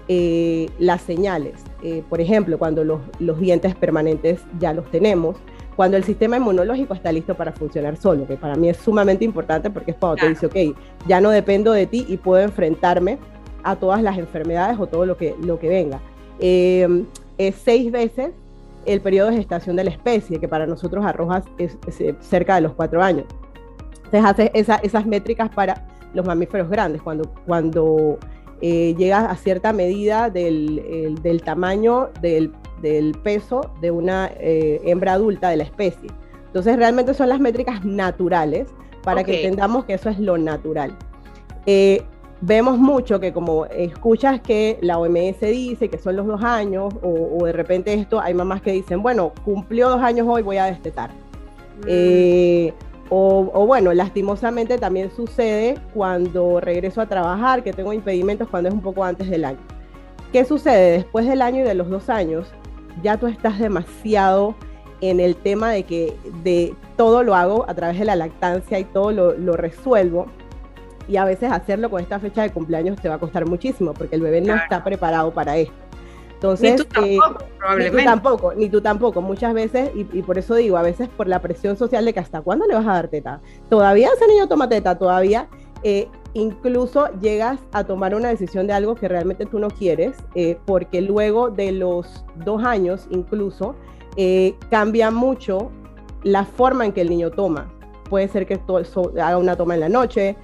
eh, 0.08 0.70
las 0.80 1.02
señales. 1.02 1.56
Eh, 1.84 2.04
por 2.08 2.22
ejemplo, 2.22 2.58
cuando 2.58 2.84
los, 2.84 3.02
dientes 3.40 3.76
permanentes 3.76 4.42
ya 4.60 4.74
los 4.74 4.90
tenemos, 4.92 5.38
cuando 5.76 5.98
el 5.98 6.04
sistema 6.04 6.38
inmunológico 6.38 6.94
está 6.94 7.12
listo 7.12 7.36
para 7.36 7.54
funcionar 7.54 7.96
solo, 7.96 8.28
que 8.28 8.36
para 8.36 8.56
mí 8.56 8.70
es 8.70 8.78
sumamente 8.78 9.24
importante 9.24 9.70
porque 9.70 9.92
es 9.92 9.98
cuando 9.98 10.18
te 10.18 10.30
dice, 10.30 10.46
ok, 10.46 10.78
ya 11.08 11.22
no 11.22 11.30
dependo 11.30 11.72
de 11.72 11.86
ti 11.86 12.06
y 12.08 12.18
puedo 12.18 12.42
enfrentarme 12.42 13.18
a 13.64 13.76
todas 13.76 14.02
las 14.02 14.18
enfermedades 14.18 14.80
o 14.80 14.88
todo 14.88 15.06
lo 15.06 15.18
que, 15.18 15.36
lo 15.42 15.60
que 15.60 15.70
venga. 15.70 16.00
Em, 16.40 17.06
es 17.38 17.56
seis 17.56 17.92
veces 17.92 18.32
el 18.86 19.02
periodo 19.02 19.30
de 19.30 19.38
gestación 19.38 19.76
de 19.76 19.84
la 19.84 19.90
especie, 19.92 20.40
que 20.40 20.48
para 20.48 20.66
nosotros 20.66 21.06
arroja 21.06 21.44
es, 21.58 21.78
cerca 22.22 22.56
de 22.56 22.62
los 22.62 22.74
cuatro 22.74 23.02
años. 23.04 23.26
Entonces 24.06 24.26
hace 24.26 24.52
esas 24.54 25.06
métricas 25.06 25.50
para 25.50 25.86
los 26.14 26.26
mamíferos 26.26 26.70
grandes, 26.70 27.02
cuando, 27.02 27.30
cuando 27.46 28.18
eh, 28.62 28.96
llega 28.98 29.30
a 29.30 29.36
cierta 29.36 29.74
medida 29.74 30.30
del, 30.30 31.42
tamaño 31.46 32.10
del, 32.22 32.52
peso 33.24 33.72
de 33.82 33.92
una 33.92 34.32
eh, 34.40 34.82
hembra 34.86 35.14
adulta 35.14 35.50
de 35.50 35.58
la 35.58 35.64
especie. 35.64 36.10
Entonces 36.48 36.78
realmente 36.78 37.14
son 37.14 37.30
las 37.30 37.40
métricas 37.40 37.86
naturales 37.86 38.68
para 39.04 39.24
que 39.24 39.44
entendamos 39.44 39.86
que 39.86 39.94
eso 39.94 40.10
es 40.10 40.20
lo 40.20 40.38
natural. 40.38 40.98
Eh, 41.66 42.04
vemos 42.42 42.78
mucho 42.78 43.20
que 43.20 43.34
como 43.34 43.66
escuchas 43.66 44.40
que 44.42 44.78
la 44.82 44.98
OMS 44.98 45.40
dice 45.42 45.90
que 45.90 45.98
son 45.98 46.16
los 46.16 46.26
dos 46.26 46.44
años 46.44 46.94
o, 47.02 47.46
de 47.46 47.52
repente 47.52 47.94
esto, 47.94 48.20
hay 48.20 48.34
mamás 48.34 48.62
que 48.62 48.72
dicen, 48.72 49.02
bueno, 49.02 49.34
cumplió 49.44 49.90
dos 49.90 50.02
años 50.02 50.28
hoy, 50.30 50.42
voy 50.42 50.58
a 50.58 50.66
destetar. 50.66 51.12
Mm. 51.86 52.72
O, 53.12 53.66
bueno, 53.66 53.92
lastimosamente 53.94 54.78
también 54.78 55.10
sucede 55.10 55.80
cuando 55.96 56.60
regreso 56.60 57.02
a 57.02 57.08
trabajar, 57.08 57.64
que 57.64 57.74
tengo 57.74 57.92
impedimentos 57.92 58.48
cuando 58.48 58.70
es 58.70 58.76
un 58.76 58.82
poco 58.82 59.04
antes 59.04 59.30
del 59.30 59.46
año. 59.46 59.60
¿Qué 60.32 60.46
sucede? 60.46 60.92
Después 60.92 61.26
del 61.26 61.42
año 61.42 61.62
y 61.62 61.64
de 61.64 61.74
los 61.74 61.90
dos 61.90 62.08
años, 62.10 62.48
ya 63.02 63.18
tú 63.18 63.26
estás 63.26 63.58
demasiado 63.58 64.54
en 65.02 65.20
el 65.20 65.36
tema 65.36 65.72
de 65.72 65.84
que 65.84 66.16
de 66.44 66.76
todo 66.98 67.24
lo 67.24 67.34
hago 67.34 67.66
a 67.68 67.74
través 67.74 67.98
de 67.98 68.06
la 68.06 68.16
lactancia 68.16 68.78
y 68.78 68.84
todo 68.84 69.12
lo, 69.12 69.34
lo 69.34 69.58
resuelvo. 69.58 70.28
Y 71.10 71.18
a 71.18 71.26
veces 71.26 71.52
hacerlo 71.52 71.90
con 71.90 72.02
esta 72.02 72.20
fecha 72.20 72.44
de 72.44 72.52
cumpleaños 72.52 73.02
te 73.02 73.10
va 73.10 73.16
a 73.16 73.20
costar 73.20 73.48
muchísimo 73.48 73.94
porque 73.94 74.16
el 74.16 74.22
bebé 74.22 74.42
no 74.42 74.56
está 74.56 74.84
preparado 74.84 75.32
para 75.34 75.58
esto. 75.58 75.74
Entonces, 76.36 76.72
ni 76.72 76.78
tú 76.78 76.86
tampoco, 76.86 77.46
probablemente. 77.58 77.98
Ni 77.98 78.04
tú 78.04 78.10
tampoco, 78.10 78.54
ni 78.54 78.70
tú 78.70 78.82
tampoco. 78.82 79.22
Muchas 79.22 79.54
veces, 79.54 79.92
y, 79.94 80.22
por 80.22 80.38
eso 80.38 80.56
digo, 80.56 80.78
a 80.78 80.82
veces 80.82 81.10
por 81.10 81.28
la 81.28 81.42
presión 81.42 81.76
social 81.76 82.06
de 82.06 82.14
que 82.14 82.22
hasta 82.22 82.40
cuándo 82.40 82.66
le 82.66 82.76
vas 82.76 82.88
a 82.88 82.94
dar 82.94 83.10
teta. 83.10 83.42
Todavía 83.70 84.10
ese 84.16 84.26
niño 84.28 84.48
toma 84.48 84.70
teta, 84.70 84.98
todavía. 84.98 85.50
Eh, 85.84 86.08
incluso 86.34 87.10
llegas 87.20 87.60
a 87.74 87.84
tomar 87.84 88.16
una 88.16 88.30
decisión 88.30 88.68
de 88.68 88.74
algo 88.74 88.96
que 88.96 89.10
realmente 89.10 89.46
tú 89.46 89.60
no 89.60 89.70
quieres, 89.70 90.16
eh, 90.34 90.58
porque 90.66 91.02
luego 91.02 91.50
de 91.50 91.74
los 91.74 92.24
dos 92.46 92.64
años 92.64 93.08
incluso 93.10 93.76
eh, 94.16 94.56
cambia 94.70 95.12
mucho 95.12 95.72
la 96.24 96.46
forma 96.46 96.86
en 96.86 96.94
que 96.94 97.02
el 97.02 97.10
niño 97.10 97.32
toma. 97.32 97.70
Puede 98.10 98.28
ser 98.30 98.46
que 98.46 98.60
haga 99.22 99.38
una 99.38 99.58
toma 99.58 99.74
en 99.74 99.82
la 99.82 99.90
noche, 99.90 100.38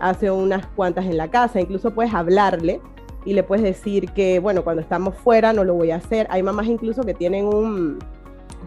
hace 0.00 0.30
unas 0.30 0.66
cuantas 0.68 1.06
en 1.06 1.16
la 1.16 1.28
casa, 1.28 1.60
incluso 1.60 1.92
puedes 1.92 2.14
hablarle 2.14 2.80
y 3.24 3.34
le 3.34 3.42
puedes 3.42 3.64
decir 3.64 4.10
que, 4.12 4.38
bueno, 4.38 4.64
cuando 4.64 4.82
estamos 4.82 5.16
fuera 5.16 5.52
no 5.52 5.64
lo 5.64 5.74
voy 5.74 5.90
a 5.90 5.96
hacer. 5.96 6.26
Hay 6.30 6.42
mamás 6.42 6.66
incluso 6.66 7.02
que 7.02 7.14
tienen 7.14 7.46
un, 7.46 7.98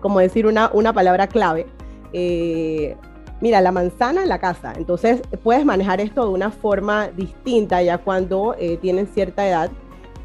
como 0.01 0.19
decir, 0.19 0.45
una, 0.45 0.69
una 0.73 0.93
palabra 0.93 1.27
clave. 1.27 1.65
Eh, 2.13 2.95
mira, 3.41 3.61
la 3.61 3.71
manzana 3.71 4.23
en 4.23 4.29
la 4.29 4.39
casa. 4.39 4.73
Entonces 4.77 5.21
puedes 5.43 5.65
manejar 5.65 5.99
esto 5.99 6.23
de 6.23 6.29
una 6.29 6.51
forma 6.51 7.09
distinta 7.09 7.81
ya 7.81 7.97
cuando 7.97 8.55
eh, 8.57 8.77
tienen 8.77 9.07
cierta 9.07 9.47
edad. 9.47 9.71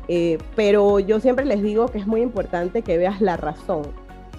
Eh, 0.09 0.39
pero 0.57 0.99
yo 0.99 1.21
siempre 1.21 1.45
les 1.45 1.63
digo 1.63 1.87
que 1.87 1.99
es 1.99 2.07
muy 2.07 2.21
importante 2.21 2.83
que 2.83 2.99
veas 2.99 3.21
la 3.21 3.37
razón. 3.37 3.83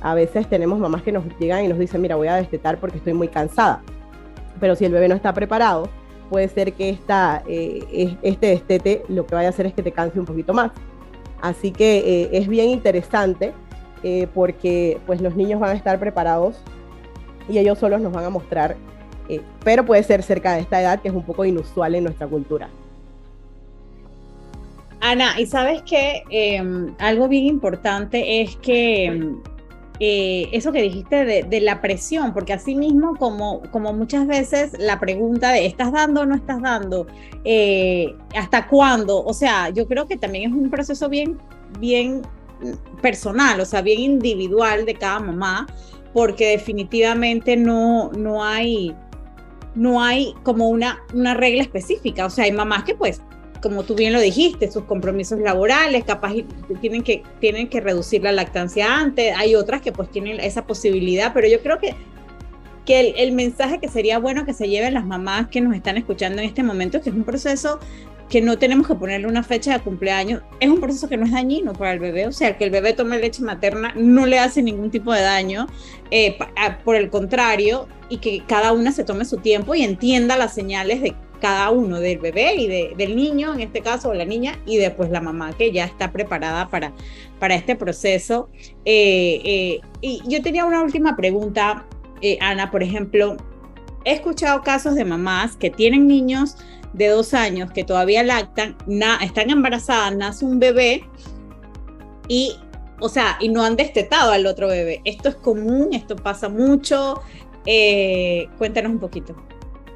A 0.02 0.14
veces 0.16 0.48
tenemos 0.48 0.80
mamás 0.80 1.04
que 1.04 1.12
nos 1.12 1.24
llegan 1.40 1.64
y 1.64 1.68
nos 1.68 1.78
dicen, 1.78 2.02
mira, 2.02 2.16
voy 2.16 2.28
a 2.28 2.36
destetar 2.36 2.80
porque 2.80 2.98
estoy 2.98 3.14
muy 3.14 3.28
cansada. 3.28 3.82
Pero 4.60 4.76
si 4.76 4.86
el 4.86 4.92
bebé 4.92 5.08
no 5.08 5.16
está 5.16 5.34
preparado, 5.34 5.90
puede 6.32 6.48
ser 6.48 6.72
que 6.72 6.90
esta, 6.90 7.44
eh, 7.46 8.16
este 8.22 8.48
destete 8.48 9.04
lo 9.10 9.28
que 9.28 9.36
vaya 9.36 9.50
a 9.50 9.52
hacer 9.52 9.66
es 9.66 9.74
que 9.74 9.84
te 9.84 9.92
canse 9.92 10.18
un 10.18 10.26
poquito 10.26 10.54
más. 10.54 10.72
Así 11.42 11.72
que 11.72 11.98
eh, 11.98 12.30
es 12.32 12.48
bien 12.48 12.70
interesante 12.70 13.52
eh, 14.02 14.28
porque 14.34 14.98
pues 15.06 15.20
los 15.20 15.36
niños 15.36 15.60
van 15.60 15.72
a 15.72 15.74
estar 15.74 16.00
preparados 16.00 16.56
y 17.50 17.58
ellos 17.58 17.80
solos 17.80 18.00
nos 18.00 18.14
van 18.14 18.24
a 18.24 18.30
mostrar, 18.30 18.78
pero 19.66 19.86
puede 19.86 20.04
ser 20.04 20.24
cerca 20.24 20.54
de 20.54 20.62
esta 20.62 20.82
edad 20.82 21.02
que 21.02 21.10
es 21.10 21.14
un 21.14 21.24
poco 21.24 21.44
inusual 21.44 21.96
en 21.96 22.06
nuestra 22.06 22.28
cultura. 22.28 22.70
Ana, 25.02 25.38
y 25.38 25.48
sabes 25.48 25.82
que 25.82 26.24
em, 26.30 26.94
algo 27.00 27.28
bien 27.28 27.46
importante 27.46 28.42
es 28.42 28.56
que 28.58 29.06
em, 29.06 29.42
eh, 30.04 30.50
eso 30.52 30.72
que 30.72 30.82
dijiste 30.82 31.26
de, 31.26 31.62
la 31.62 31.80
presión, 31.80 32.34
porque 32.34 32.54
así 32.54 32.74
mismo 32.74 33.16
como, 33.18 33.62
como 33.70 33.94
muchas 33.94 34.26
veces 34.26 34.72
la 34.80 35.00
pregunta 35.00 35.52
de 35.52 35.68
¿estás 35.68 35.92
dando 35.92 36.22
o 36.22 36.26
no 36.26 36.34
estás 36.34 36.60
dando? 36.60 37.06
Eh, 37.46 38.16
¿Hasta 38.36 38.68
cuándo? 38.68 39.24
O 39.24 39.32
sea, 39.32 39.70
yo 39.70 39.88
creo 39.88 40.08
que 40.08 40.18
también 40.18 40.50
es 40.50 40.58
un 40.58 40.72
proceso 40.72 41.08
bien, 41.08 41.38
bien 41.80 42.24
personal, 43.00 43.62
o 43.62 43.66
sea, 43.66 43.84
bien 43.84 44.00
individual 44.00 44.88
de 44.88 44.96
cada 44.96 45.20
mamá, 45.20 45.68
porque 46.14 46.48
definitivamente 46.48 47.56
no, 47.56 48.12
no 48.14 48.44
hay 48.44 48.96
no 49.76 50.02
hay 50.02 50.34
como 50.42 50.68
una, 50.70 51.00
una 51.14 51.36
regla 51.36 51.62
específica. 51.62 52.26
O 52.26 52.32
sea, 52.32 52.46
hay 52.46 52.52
mamás 52.52 52.86
que 52.86 52.96
pues 52.96 53.22
como 53.62 53.84
tú 53.84 53.96
bien 53.96 54.12
lo 54.14 54.20
dijiste, 54.20 54.72
sus 54.72 54.84
compromisos 54.84 55.40
laborales, 55.40 56.04
capaz 56.04 56.34
tienen 56.82 57.04
que, 57.04 57.24
tienen 57.40 57.70
que 57.70 57.80
reducir 57.80 58.24
la 58.24 58.32
lactancia 58.32 58.98
antes, 58.98 59.34
hay 59.38 59.56
otras 59.56 59.82
que 59.82 59.92
pues 59.92 60.10
tienen 60.10 60.40
esa 60.40 60.66
posibilidad, 60.66 61.32
pero 61.34 61.48
yo 61.48 61.62
creo 61.62 61.80
que, 61.80 61.96
que 62.86 63.14
el, 63.18 63.32
mensaje 63.34 63.80
que 63.80 63.88
sería 63.88 64.18
bueno 64.18 64.46
que 64.46 64.54
se 64.54 64.68
lleven 64.68 64.96
las 64.96 65.06
mamás 65.06 65.48
que 65.48 65.62
nos 65.62 65.76
están 65.76 65.98
escuchando 65.98 66.42
en 66.42 66.48
este 66.48 66.64
momento 66.64 66.98
es 66.98 67.04
que 67.04 67.10
es 67.12 67.16
un 67.16 67.24
proceso 67.24 67.80
que 68.30 68.42
no 68.42 68.58
tenemos 68.58 68.88
que 68.88 68.96
ponerle 68.96 69.28
una 69.28 69.44
fecha 69.44 69.74
de 69.74 69.84
cumpleaños, 69.84 70.42
es 70.62 70.70
un 70.70 70.80
proceso 70.80 71.10
que 71.10 71.18
no 71.18 71.26
es 71.26 71.32
dañino 71.32 71.74
para 71.74 71.92
el 71.92 72.00
bebé, 72.00 72.28
o 72.28 72.32
sea, 72.32 72.58
que 72.58 72.64
el 72.64 72.72
bebé 72.72 72.94
tome 72.94 73.20
leche 73.20 73.44
materna 73.44 73.94
no 73.96 74.26
le 74.26 74.40
hace 74.40 74.64
ningún 74.64 74.90
tipo 74.90 75.14
de 75.14 75.22
daño, 75.22 75.68
eh, 76.12 76.38
por 76.86 76.96
el 76.96 77.10
contrario, 77.10 77.88
y 78.08 78.18
que 78.18 78.42
cada 78.48 78.72
una 78.72 78.94
se 78.94 79.04
tome 79.04 79.26
su 79.26 79.38
tiempo 79.38 79.76
y 79.76 79.84
entienda 79.84 80.38
las 80.38 80.54
señales 80.54 81.02
de 81.02 81.14
cada 81.42 81.72
uno, 81.72 82.00
del 82.00 82.20
bebé 82.20 82.56
y 82.56 82.68
de, 82.68 82.94
del 82.96 83.16
niño, 83.16 83.54
en 83.54 83.62
este 83.62 83.82
caso, 83.82 84.10
o 84.10 84.14
la 84.14 84.24
niña, 84.24 84.58
y 84.66 84.78
después 84.78 85.10
la 85.10 85.20
mamá 85.20 85.52
que 85.58 85.72
ya 85.72 85.84
está 85.84 86.12
preparada 86.12 86.70
para, 86.70 86.94
para 87.40 87.56
este 87.56 87.76
proceso. 87.76 88.48
Eh, 88.86 89.42
eh, 89.44 89.82
y 90.00 90.22
yo 90.28 90.42
tenía 90.42 90.64
una 90.64 90.82
última 90.82 91.18
pregunta, 91.18 91.86
eh, 92.22 92.38
Ana, 92.40 92.72
por 92.72 92.84
ejemplo, 92.84 93.36
he 94.06 94.14
escuchado 94.14 94.62
casos 94.62 94.96
de 94.96 95.04
mamás 95.04 95.58
que 95.58 95.70
tienen 95.70 96.08
niños 96.08 96.56
de 96.94 97.08
dos 97.08 97.34
años 97.34 97.72
que 97.72 97.84
todavía 97.84 98.24
lactan, 98.24 98.78
están 99.22 99.50
embarazadas, 99.50 100.16
nace 100.16 100.46
un 100.46 100.60
bebé 100.60 101.04
y, 102.28 102.56
o 103.00 103.10
sea, 103.10 103.38
y 103.40 103.50
no 103.50 103.64
han 103.64 103.76
destetado 103.76 104.32
al 104.32 104.46
otro 104.46 104.68
bebé. 104.68 105.02
Esto 105.06 105.30
es 105.30 105.36
común, 105.36 105.90
esto 105.94 106.16
pasa 106.16 106.50
mucho. 106.50 107.22
cuéntanos 108.58 108.92
un 108.92 109.00
poquito. 109.00 109.36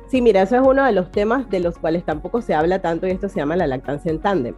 Sí, 0.08 0.22
mira, 0.22 0.44
eso 0.44 0.56
es 0.56 0.62
uno 0.62 0.86
de 0.86 0.92
los 0.92 1.12
temas 1.12 1.50
de 1.50 1.60
los 1.60 1.78
cuales 1.78 2.04
tampoco 2.04 2.42
se 2.42 2.54
habla 2.54 2.80
tanto 2.80 3.08
y 3.08 3.12
esto 3.12 3.28
se 3.28 3.40
llama 3.40 3.56
la 3.56 3.68
lactancia 3.68 4.12
en 4.12 4.20
tándem. 4.20 4.56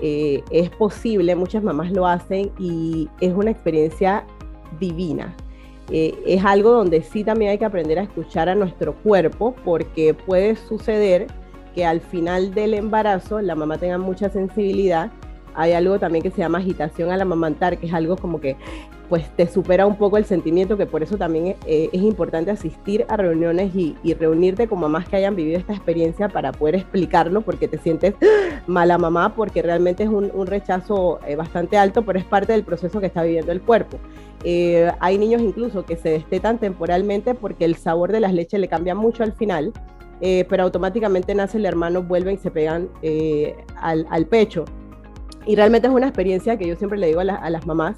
Eh, 0.00 0.42
es 0.50 0.70
posible, 0.70 1.34
muchas 1.36 1.62
mamás 1.62 1.90
lo 1.90 2.06
hacen 2.06 2.50
y 2.58 3.08
es 3.20 3.34
una 3.34 3.50
experiencia 3.50 4.24
divina. 4.78 5.34
Eh, 5.90 6.14
es 6.26 6.44
algo 6.44 6.72
donde 6.72 7.02
sí 7.02 7.22
también 7.22 7.52
hay 7.52 7.58
que 7.58 7.64
aprender 7.64 7.98
a 7.98 8.02
escuchar 8.02 8.48
a 8.48 8.54
nuestro 8.54 8.94
cuerpo 8.94 9.54
porque 9.64 10.14
puede 10.14 10.56
suceder 10.56 11.28
que 11.74 11.84
al 11.84 12.00
final 12.00 12.54
del 12.54 12.74
embarazo 12.74 13.40
la 13.40 13.54
mamá 13.54 13.78
tenga 13.78 13.98
mucha 13.98 14.28
sensibilidad. 14.28 15.12
Hay 15.56 15.72
algo 15.72 15.98
también 15.98 16.22
que 16.22 16.30
se 16.30 16.38
llama 16.38 16.58
agitación 16.58 17.10
al 17.10 17.20
amamantar, 17.20 17.78
que 17.78 17.86
es 17.86 17.94
algo 17.94 18.16
como 18.16 18.40
que 18.40 18.56
pues 19.08 19.28
te 19.36 19.46
supera 19.46 19.86
un 19.86 19.96
poco 19.96 20.16
el 20.16 20.24
sentimiento, 20.24 20.76
que 20.76 20.86
por 20.86 21.02
eso 21.02 21.16
también 21.16 21.56
eh, 21.66 21.88
es 21.92 22.02
importante 22.02 22.50
asistir 22.50 23.04
a 23.08 23.16
reuniones 23.16 23.74
y, 23.74 23.96
reunirte 24.14 24.66
con 24.66 24.80
mamás 24.80 25.08
que 25.08 25.16
hayan 25.16 25.36
vivido 25.36 25.58
esta 25.58 25.74
experiencia 25.74 26.28
para 26.28 26.52
poder 26.52 26.76
explicarlo, 26.76 27.42
porque 27.42 27.68
te 27.68 27.78
sientes 27.78 28.14
mala 28.66 28.98
mamá, 28.98 29.34
porque 29.34 29.62
realmente 29.62 30.04
es 30.04 30.08
un, 30.08 30.46
rechazo 30.46 31.20
eh, 31.26 31.36
bastante 31.36 31.76
alto, 31.76 32.02
pero 32.02 32.18
es 32.18 32.24
parte 32.24 32.52
del 32.52 32.64
proceso 32.64 33.00
que 33.00 33.06
está 33.06 33.22
viviendo 33.22 33.52
el 33.52 33.60
cuerpo. 33.60 33.98
Eh, 34.44 34.90
hay 35.00 35.18
niños 35.18 35.42
incluso 35.42 35.84
que 35.84 35.96
se 35.96 36.10
destetan 36.10 36.58
temporalmente 36.58 37.34
porque 37.34 37.64
el 37.64 37.76
sabor 37.76 38.12
de 38.12 38.20
las 38.20 38.32
leches 38.32 38.60
le 38.60 38.68
cambia 38.68 38.94
mucho 38.94 39.22
al 39.22 39.32
final, 39.32 39.72
pero 40.20 40.62
automáticamente 40.62 41.34
nace 41.34 41.58
el 41.58 41.66
hermano, 41.66 42.02
vuelven 42.02 42.36
y 42.36 42.38
se 42.38 42.50
pegan 42.50 42.88
al, 43.76 44.26
pecho. 44.26 44.64
Y 45.46 45.54
realmente 45.56 45.88
es 45.88 45.94
una 45.94 46.08
experiencia 46.08 46.58
que 46.58 46.66
yo 46.66 46.76
siempre 46.76 46.98
le 46.98 47.06
digo 47.06 47.20
a 47.20 47.24
las 47.24 47.66
mamás, 47.66 47.96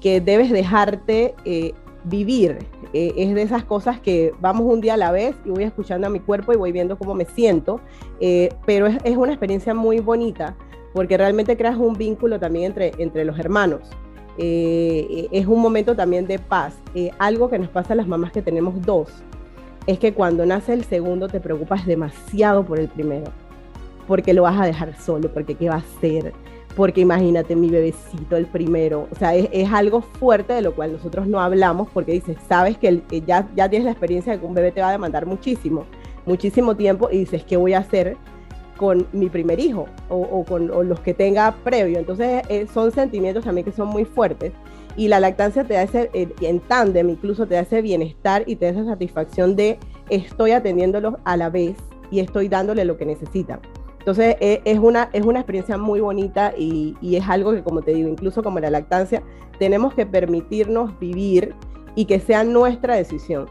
que 0.00 0.20
debes 0.20 0.50
dejarte 0.50 1.34
eh, 1.44 1.72
vivir. 2.04 2.58
Eh, 2.92 3.12
es 3.16 3.34
de 3.34 3.42
esas 3.42 3.64
cosas 3.64 4.00
que 4.00 4.32
vamos 4.40 4.62
un 4.66 4.80
día 4.80 4.94
a 4.94 4.96
la 4.96 5.12
vez 5.12 5.34
y 5.44 5.50
voy 5.50 5.64
escuchando 5.64 6.06
a 6.06 6.10
mi 6.10 6.20
cuerpo 6.20 6.52
y 6.52 6.56
voy 6.56 6.72
viendo 6.72 6.98
cómo 6.98 7.14
me 7.14 7.24
siento, 7.24 7.80
eh, 8.20 8.48
pero 8.66 8.86
es, 8.86 9.16
una 9.16 9.32
experiencia 9.32 9.74
muy 9.74 10.00
bonita 10.00 10.56
porque 10.92 11.16
realmente 11.16 11.56
creas 11.56 11.76
un 11.76 11.94
vínculo 11.94 12.40
también 12.40 12.66
entre, 12.66 12.92
entre 12.98 13.24
los 13.24 13.38
hermanos. 13.38 13.82
es 14.36 15.46
un 15.46 15.60
momento 15.60 15.94
también 15.94 16.26
de 16.26 16.38
paz. 16.38 16.74
algo 17.18 17.48
que 17.48 17.58
nos 17.58 17.68
pasa 17.68 17.92
a 17.92 17.96
las 17.96 18.08
mamás 18.08 18.32
que 18.32 18.42
tenemos 18.42 18.74
dos 18.82 19.22
es 19.86 19.98
que 19.98 20.12
cuando 20.12 20.44
nace 20.46 20.72
el 20.72 20.84
segundo 20.84 21.28
te 21.28 21.40
preocupas 21.40 21.86
demasiado 21.86 22.64
por 22.64 22.78
el 22.80 22.88
primero, 22.88 23.30
porque 24.08 24.32
lo 24.32 24.42
vas 24.42 24.60
a 24.60 24.64
dejar 24.64 24.96
solo, 24.98 25.32
porque 25.32 25.54
qué 25.54 25.68
va 25.68 25.76
a 25.76 25.78
hacer, 25.78 26.32
porque 26.76 27.00
imagínate 27.00 27.56
mi 27.56 27.68
bebecito, 27.68 28.36
el 28.36 28.46
primero, 28.46 29.08
o 29.10 29.14
sea, 29.16 29.34
es, 29.34 29.72
algo 29.72 30.02
fuerte 30.02 30.52
de 30.52 30.62
lo 30.62 30.74
cual 30.74 30.92
nosotros 30.92 31.26
no 31.26 31.40
hablamos 31.40 31.88
porque 31.92 32.12
dices, 32.12 32.36
sabes 32.48 32.78
que 32.78 33.02
ya, 33.26 33.48
ya 33.56 33.68
tienes 33.68 33.86
la 33.86 33.92
experiencia 33.92 34.32
de 34.32 34.40
que 34.40 34.46
un 34.46 34.54
bebé 34.54 34.72
te 34.72 34.80
va 34.80 34.88
a 34.88 34.92
demandar 34.92 35.26
muchísimo, 35.26 35.84
muchísimo 36.26 36.76
tiempo 36.76 37.08
y 37.10 37.18
dices, 37.18 37.44
¿qué 37.44 37.56
voy 37.56 37.74
a 37.74 37.78
hacer 37.78 38.16
con 38.76 39.06
mi 39.12 39.28
primer 39.28 39.60
hijo 39.60 39.86
o, 40.08 40.44
con 40.44 40.68
los 40.88 41.00
que 41.00 41.12
tenga 41.12 41.52
previo? 41.64 41.98
Entonces 41.98 42.42
eh, 42.48 42.66
son 42.72 42.92
sentimientos 42.92 43.44
también 43.44 43.64
que 43.64 43.72
son 43.72 43.88
muy 43.88 44.04
fuertes 44.04 44.52
y 44.96 45.08
la 45.08 45.20
lactancia 45.20 45.64
te 45.64 45.74
da 45.74 45.82
ese, 45.82 46.10
eh, 46.12 46.28
en 46.40 46.60
tándem 46.60 47.10
incluso 47.10 47.46
te 47.46 47.54
da 47.54 47.60
ese 47.60 47.82
bienestar 47.82 48.44
y 48.46 48.56
te 48.56 48.66
da 48.66 48.72
esa 48.72 48.84
satisfacción 48.84 49.56
de 49.56 49.78
estoy 50.08 50.52
atendiéndolos 50.52 51.14
a 51.24 51.36
la 51.36 51.50
vez 51.50 51.76
y 52.10 52.20
estoy 52.20 52.48
dándole 52.48 52.84
lo 52.84 52.96
que 52.96 53.06
necesitan. 53.06 53.60
Entonces 54.00 54.36
e, 54.40 54.62
es, 54.64 54.78
una, 54.78 55.10
es 55.12 55.24
una 55.24 55.40
experiencia 55.40 55.76
muy 55.76 56.00
bonita 56.00 56.52
y, 56.56 56.96
es 57.02 57.28
algo 57.28 57.52
que, 57.52 57.62
como 57.62 57.82
te 57.82 57.92
digo, 57.92 58.08
incluso 58.08 58.42
como 58.42 58.58
la 58.58 58.70
lactancia, 58.70 59.22
tenemos 59.58 59.94
que 59.94 60.06
permitirnos 60.06 60.98
vivir 60.98 61.54
y 61.94 62.06
que 62.06 62.18
sea 62.18 62.42
nuestra 62.42 62.96
decisión. 62.96 63.46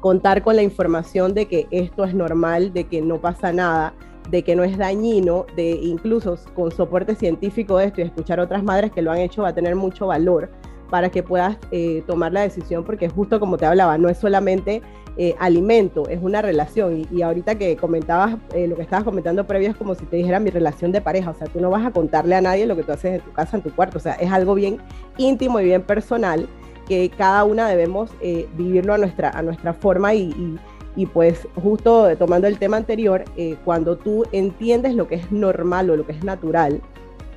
Contar 0.00 0.42
con 0.42 0.54
la 0.56 0.62
información 0.62 1.34
de 1.34 1.46
que 1.46 1.66
esto 1.70 2.04
es 2.04 2.14
normal, 2.14 2.72
de 2.72 2.84
que 2.84 3.02
no 3.02 3.20
pasa 3.20 3.52
nada, 3.52 3.94
de 4.30 4.42
que 4.42 4.54
no 4.54 4.62
es 4.62 4.78
dañino, 4.78 5.44
de 5.56 5.70
incluso 5.70 6.38
con 6.54 6.70
soporte 6.70 7.16
científico 7.16 7.78
de 7.78 7.86
esto 7.86 8.00
y 8.00 8.04
escuchar 8.04 8.38
otras 8.38 8.62
madres 8.62 8.92
que 8.92 9.02
lo 9.02 9.10
han 9.10 9.18
hecho 9.18 9.42
va 9.42 9.48
a 9.48 9.54
tener 9.54 9.74
mucho 9.74 10.06
valor 10.06 10.50
para 10.94 11.10
que 11.10 11.24
puedas 11.24 11.56
eh, 11.72 12.04
tomar 12.06 12.32
la 12.32 12.42
decisión, 12.42 12.84
porque 12.84 13.08
justo 13.08 13.40
como 13.40 13.56
te 13.56 13.66
hablaba, 13.66 13.98
no 13.98 14.08
es 14.08 14.16
solamente 14.16 14.80
eh, 15.16 15.34
alimento, 15.40 16.08
es 16.08 16.22
una 16.22 16.40
relación. 16.40 17.04
Y, 17.10 17.22
ahorita 17.22 17.56
que 17.56 17.74
comentabas, 17.74 18.36
eh, 18.54 18.68
lo 18.68 18.76
que 18.76 18.82
estabas 18.82 19.02
comentando 19.02 19.44
previo 19.44 19.70
es 19.70 19.76
como 19.76 19.96
si 19.96 20.04
te 20.06 20.14
dijera 20.14 20.38
mi 20.38 20.50
relación 20.50 20.92
de 20.92 21.00
pareja, 21.00 21.30
o 21.30 21.34
sea, 21.34 21.48
tú 21.48 21.60
no 21.60 21.68
vas 21.68 21.84
a 21.84 21.90
contarle 21.90 22.36
a 22.36 22.40
nadie 22.40 22.64
lo 22.66 22.76
que 22.76 22.84
tú 22.84 22.92
haces 22.92 23.14
en 23.14 23.20
tu 23.22 23.32
casa, 23.32 23.56
en 23.56 23.64
tu 23.64 23.74
cuarto, 23.74 23.98
o 23.98 24.00
sea, 24.00 24.12
es 24.12 24.30
algo 24.30 24.54
bien 24.54 24.78
íntimo 25.18 25.58
y 25.58 25.64
bien 25.64 25.82
personal 25.82 26.46
que 26.86 27.10
cada 27.10 27.42
una 27.42 27.68
debemos 27.68 28.12
eh, 28.20 28.48
vivirlo 28.56 28.94
a 28.94 28.98
nuestra, 28.98 29.30
a 29.30 29.42
nuestra 29.42 29.74
forma. 29.74 30.14
Y, 30.14 30.60
y, 30.94 31.06
pues 31.06 31.48
justo 31.56 32.16
tomando 32.16 32.46
el 32.46 32.56
tema 32.60 32.76
anterior, 32.76 33.24
cuando 33.64 33.96
tú 33.96 34.22
entiendes 34.30 34.94
lo 34.94 35.08
que 35.08 35.16
es 35.16 35.32
normal 35.32 35.90
o 35.90 35.96
lo 35.96 36.06
que 36.06 36.12
es 36.12 36.22
natural, 36.22 36.80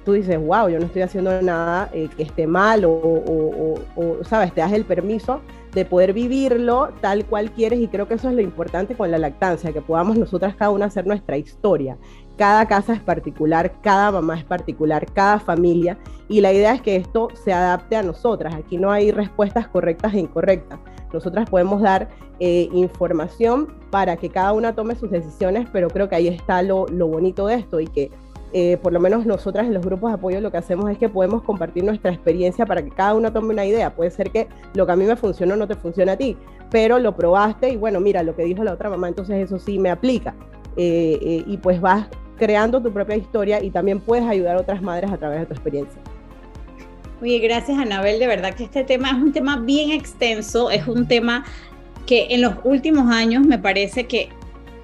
tú 0.07 0.13
dices, 0.13 0.37
wow, 0.39 0.69
yo 0.69 0.79
no 0.79 0.85
estoy 0.85 1.01
haciendo 1.01 1.41
nada 1.41 1.89
que 1.91 2.23
esté 2.23 2.47
mal 2.47 2.85
o, 2.85 2.91
o, 2.93 3.75
o, 3.97 4.23
sabes, 4.23 4.53
te 4.53 4.61
das 4.61 4.71
el 4.71 4.85
permiso 4.85 5.41
de 5.73 5.83
poder 5.83 6.13
vivirlo 6.13 6.93
tal 7.01 7.25
cual 7.25 7.51
quieres 7.51 7.81
y 7.81 7.89
creo 7.89 8.07
que 8.07 8.13
eso 8.13 8.29
es 8.29 8.35
lo 8.35 8.39
importante 8.39 8.95
con 8.95 9.11
la 9.11 9.17
lactancia, 9.17 9.73
que 9.73 9.81
podamos 9.81 10.17
nosotras 10.17 10.55
cada 10.55 10.71
una 10.71 10.85
hacer 10.85 11.05
nuestra 11.05 11.35
historia. 11.35 11.97
Cada 12.37 12.65
casa 12.69 12.93
es 12.93 13.01
particular, 13.01 13.81
cada 13.81 14.13
mamá 14.13 14.39
es 14.39 14.45
particular, 14.45 15.05
cada 15.11 15.41
familia 15.41 15.97
y 16.29 16.39
la 16.39 16.53
idea 16.53 16.73
es 16.73 16.81
que 16.81 16.95
esto 16.95 17.27
se 17.43 17.51
adapte 17.51 17.97
a 17.97 18.01
nosotras. 18.01 18.55
Aquí 18.55 18.77
no 18.77 18.89
hay 18.89 19.11
respuestas 19.11 19.67
correctas 19.67 20.13
e 20.13 20.19
incorrectas. 20.19 20.79
Nosotras 21.11 21.49
podemos 21.49 21.81
dar 21.81 22.07
eh, 22.39 22.69
información 22.71 23.73
para 23.91 24.15
que 24.15 24.29
cada 24.29 24.53
una 24.53 24.73
tome 24.73 24.95
sus 24.95 25.11
decisiones, 25.11 25.67
pero 25.73 25.89
creo 25.89 26.07
que 26.07 26.15
ahí 26.15 26.29
está 26.29 26.61
lo, 26.61 26.85
lo 26.87 27.07
bonito 27.07 27.47
de 27.47 27.55
esto 27.55 27.81
y 27.81 27.87
que 27.87 28.09
eh, 28.53 28.77
por 28.81 28.93
lo 28.93 28.99
menos 28.99 29.25
nosotras 29.25 29.67
en 29.67 29.73
los 29.73 29.85
grupos 29.85 30.09
de 30.11 30.15
apoyo 30.15 30.39
lo 30.39 30.51
que 30.51 30.57
hacemos 30.57 30.89
es 30.89 30.97
que 30.97 31.09
podemos 31.09 31.43
compartir 31.43 31.83
nuestra 31.83 32.11
experiencia 32.11 32.65
para 32.65 32.81
que 32.81 32.89
cada 32.89 33.13
uno 33.13 33.31
tome 33.31 33.53
una 33.53 33.65
idea. 33.65 33.93
Puede 33.93 34.09
ser 34.11 34.31
que 34.31 34.47
lo 34.73 34.85
que 34.85 34.91
a 34.93 34.95
mí 34.95 35.05
me 35.05 35.15
funcionó 35.15 35.55
no 35.55 35.67
te 35.67 35.75
funcione 35.75 36.11
a 36.11 36.17
ti, 36.17 36.37
pero 36.71 36.99
lo 36.99 37.15
probaste 37.15 37.69
y 37.69 37.75
bueno, 37.75 37.99
mira, 37.99 38.23
lo 38.23 38.35
que 38.35 38.43
dijo 38.43 38.63
la 38.63 38.73
otra 38.73 38.89
mamá, 38.89 39.09
entonces 39.09 39.37
eso 39.37 39.59
sí 39.59 39.79
me 39.79 39.89
aplica. 39.89 40.33
Eh, 40.77 41.17
eh, 41.21 41.43
y 41.45 41.57
pues 41.57 41.81
vas 41.81 42.07
creando 42.37 42.81
tu 42.81 42.93
propia 42.93 43.15
historia 43.15 43.61
y 43.63 43.71
también 43.71 43.99
puedes 43.99 44.25
ayudar 44.25 44.57
a 44.57 44.61
otras 44.61 44.81
madres 44.81 45.11
a 45.11 45.17
través 45.17 45.39
de 45.39 45.45
tu 45.47 45.53
experiencia. 45.53 45.99
Oye, 47.21 47.39
gracias 47.39 47.79
Anabel, 47.79 48.19
de 48.19 48.27
verdad 48.27 48.53
que 48.53 48.63
este 48.63 48.83
tema 48.83 49.09
es 49.09 49.15
un 49.15 49.33
tema 49.33 49.57
bien 49.57 49.91
extenso, 49.91 50.69
es 50.69 50.87
un 50.87 51.07
tema 51.07 51.43
que 52.05 52.27
en 52.29 52.41
los 52.41 52.53
últimos 52.63 53.11
años 53.11 53.43
me 53.43 53.57
parece 53.57 54.05
que 54.05 54.29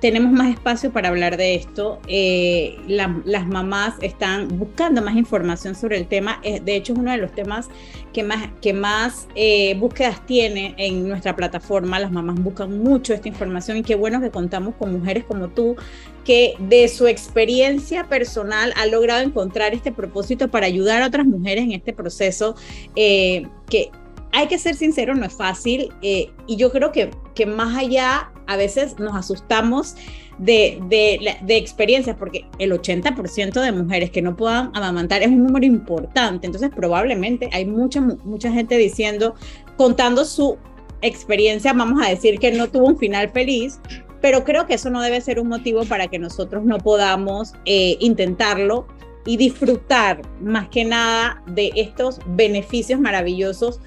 tenemos 0.04 0.34
más 0.34 0.50
espacio 0.50 0.92
para 0.92 1.08
hablar 1.08 1.38
de 1.38 1.56
esto. 1.56 1.98
Eh, 2.10 2.78
las 2.88 3.48
mamás 3.48 3.94
están 4.02 4.50
buscando 4.60 5.02
más 5.02 5.16
información 5.16 5.76
sobre 5.76 5.96
el 5.96 6.08
tema. 6.08 6.42
De 6.44 6.76
hecho, 6.76 6.92
es 6.92 7.00
uno 7.00 7.12
de 7.12 7.20
los 7.20 7.32
temas 7.32 7.70
que 8.12 8.22
más, 8.22 8.50
que 8.62 8.74
más 8.74 9.30
eh, 9.34 9.76
búsquedas 9.80 10.26
tiene 10.26 10.76
en 10.78 11.08
nuestra 11.08 11.38
plataforma. 11.38 12.02
Las 12.02 12.12
mamás 12.12 12.36
buscan 12.44 12.84
mucho 12.84 13.14
esta 13.14 13.30
información 13.30 13.78
y 13.78 13.84
qué 13.84 13.96
bueno 13.96 14.20
que 14.20 14.30
contamos 14.30 14.76
con 14.76 14.92
mujeres 14.92 15.24
como 15.24 15.48
tú 15.48 15.78
que 16.26 16.56
de 16.60 16.90
su 16.90 17.08
experiencia 17.08 18.04
personal 18.10 18.74
ha 18.76 18.86
logrado 18.88 19.22
encontrar 19.22 19.74
este 19.74 19.94
propósito 19.94 20.52
para 20.52 20.66
ayudar 20.66 21.02
a 21.02 21.08
otras 21.08 21.26
mujeres 21.26 21.64
en 21.64 21.72
este 21.72 21.94
proceso 21.94 22.56
que 22.94 23.90
hay 24.34 24.48
que 24.48 24.58
ser 24.58 24.76
sincero, 24.76 25.16
no 25.16 25.26
es 25.26 25.34
fácil 25.34 25.94
y 26.02 26.56
yo 26.58 26.72
creo 26.72 26.92
que, 26.92 27.10
que 27.34 27.46
más 27.46 27.76
allá 27.78 28.32
a 28.48 28.58
veces 28.58 29.00
nos 29.00 29.16
asustamos 29.16 29.96
de, 30.38 30.80
de, 30.90 31.58
experiencias, 31.58 32.16
porque 32.18 32.46
el 32.60 32.72
80% 32.72 33.62
de 33.62 33.72
mujeres 33.72 34.10
que 34.10 34.22
no 34.22 34.36
puedan 34.36 34.72
amamantar 34.74 35.22
es 35.22 35.28
un 35.28 35.44
número 35.44 35.66
importante, 35.66 36.48
entonces 36.48 36.72
probablemente 36.76 37.50
hay 37.54 37.66
mucha, 37.66 38.02
mucha 38.02 38.52
gente 38.52 38.78
diciendo, 38.78 39.36
contando 39.78 40.26
su 40.26 40.58
experiencia, 41.02 41.74
vamos 41.74 42.06
a 42.06 42.10
decir 42.10 42.40
que 42.40 42.52
no 42.52 42.70
tuvo 42.70 42.88
un 42.88 42.98
final 42.98 43.30
feliz, 43.30 43.80
pero 44.22 44.44
creo 44.44 44.66
que 44.66 44.76
eso 44.76 44.90
no 44.90 45.02
debe 45.02 45.22
ser 45.22 45.40
un 45.40 45.50
motivo 45.50 45.84
para 45.86 46.08
que 46.08 46.18
nosotros 46.18 46.64
no 46.64 46.78
podamos 46.78 47.54
eh, 47.66 47.98
intentarlo 48.00 48.88
y 49.26 49.38
disfrutar 49.38 50.22
más 50.42 50.70
que 50.70 50.86
nada 50.86 51.42
de 51.48 51.72
estos 51.76 52.20
beneficios 52.28 53.00
maravillosos 53.00 53.80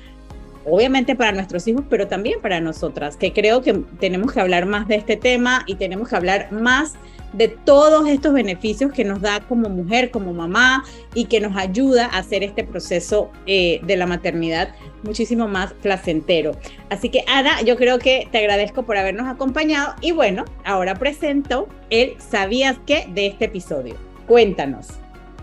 obviamente 0.67 1.15
para 1.15 1.33
nuestros 1.33 1.67
hijos, 1.69 1.85
pero 1.89 2.09
también 2.09 2.41
para 2.41 2.61
nosotras, 2.61 3.17
que 3.17 3.33
creo 3.33 3.63
que 3.63 3.73
tenemos 4.01 4.33
que 4.33 4.41
hablar 4.41 4.67
más 4.67 4.89
de 4.89 4.97
este 4.97 5.17
tema 5.17 5.63
y 5.67 5.77
tenemos 5.77 6.09
que 6.09 6.17
hablar 6.17 6.53
más 6.53 6.95
de 7.33 7.49
todos 7.49 8.09
estos 8.09 8.33
beneficios 8.33 8.93
que 8.93 9.05
nos 9.05 9.21
da 9.21 9.41
como 9.41 9.69
mujer, 9.69 10.11
como 10.11 10.33
mamá 10.33 10.85
y 11.15 11.27
que 11.27 11.41
nos 11.41 11.57
ayuda 11.57 12.07
a 12.07 12.19
hacer 12.19 12.43
este 12.43 12.65
proceso 12.65 13.31
eh, 13.47 13.81
de 13.83 13.97
la 13.97 14.07
maternidad 14.07 14.75
muchísimo 15.03 15.47
más 15.47 15.73
placentero. 15.75 16.53
Así 16.89 17.11
que 17.11 17.25
Ana, 17.29 17.63
yo 17.63 17.77
creo 17.77 17.99
que 17.99 18.29
te 18.31 18.39
agradezco 18.39 18.85
por 18.85 18.97
habernos 18.97 19.27
acompañado 19.29 19.95
y 20.01 20.13
bueno, 20.13 20.45
ahora 20.65 20.95
presento 20.95 21.69
el 21.91 22.17
¿Sabías 22.19 22.79
qué? 22.87 23.07
de 23.13 23.27
este 23.27 23.47
episodio. 23.47 23.97
Cuéntanos. 24.27 24.89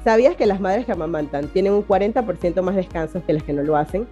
¿Sabías 0.03 0.36
que 0.36 0.45
las 0.45 0.59
madres 0.59 0.86
que 0.86 0.91
amamantan 0.91 1.47
tienen 1.47 1.73
un 1.73 1.88
40% 1.88 2.62
más 2.62 2.75
descansos 2.75 3.23
que 3.23 3.33
las 3.33 3.43
que 3.43 3.53
no 3.53 3.63
lo 3.63 3.77
hacen? 3.77 4.05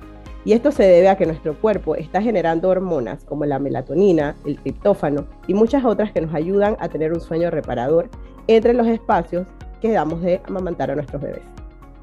Y 0.44 0.54
esto 0.54 0.72
se 0.72 0.84
debe 0.84 1.10
a 1.10 1.18
que 1.18 1.26
nuestro 1.26 1.56
cuerpo 1.60 1.96
está 1.96 2.22
generando 2.22 2.70
hormonas 2.70 3.24
como 3.26 3.46
la 3.46 3.60
melatonina, 3.60 4.36
el 4.46 4.58
triptófano 4.60 5.28
y 5.48 5.54
muchas 5.54 5.86
otras 5.86 6.12
que 6.12 6.22
nos 6.22 6.34
ayudan 6.34 6.78
a 6.80 6.90
tener 6.90 7.14
un 7.14 7.22
sueño 7.22 7.52
reparador 7.52 8.10
entre 8.48 8.74
los 8.74 8.88
espacios 8.88 9.46
que 9.82 9.92
damos 9.92 10.22
de 10.22 10.42
amamantar 10.48 10.90
a 10.92 10.96
nuestros 10.96 11.22
bebés. 11.22 11.44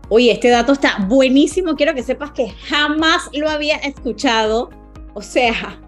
Oye, 0.09 0.33
este 0.33 0.49
dato 0.49 0.73
está 0.73 1.05
buenísimo. 1.07 1.75
Quiero 1.77 1.95
que 1.95 2.03
sepas 2.03 2.31
que 2.31 2.49
jamás 2.49 3.29
lo 3.35 3.49
había 3.49 3.77
escuchado. 3.77 4.71
O 5.15 5.21
sea, 5.21 5.79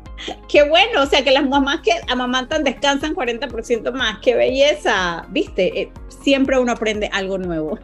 qué 0.48 0.68
bueno. 0.68 1.02
O 1.02 1.06
sea, 1.06 1.24
que 1.24 1.30
las 1.30 1.48
mamás 1.48 1.80
que 1.80 1.92
amamantan 2.08 2.64
descansan 2.64 3.14
40% 3.14 3.92
más. 3.92 4.18
Qué 4.20 4.34
belleza. 4.34 5.26
Viste, 5.30 5.80
eh, 5.80 5.92
siempre 6.08 6.58
uno 6.58 6.72
aprende 6.72 7.08
algo 7.12 7.38
nuevo. 7.38 7.78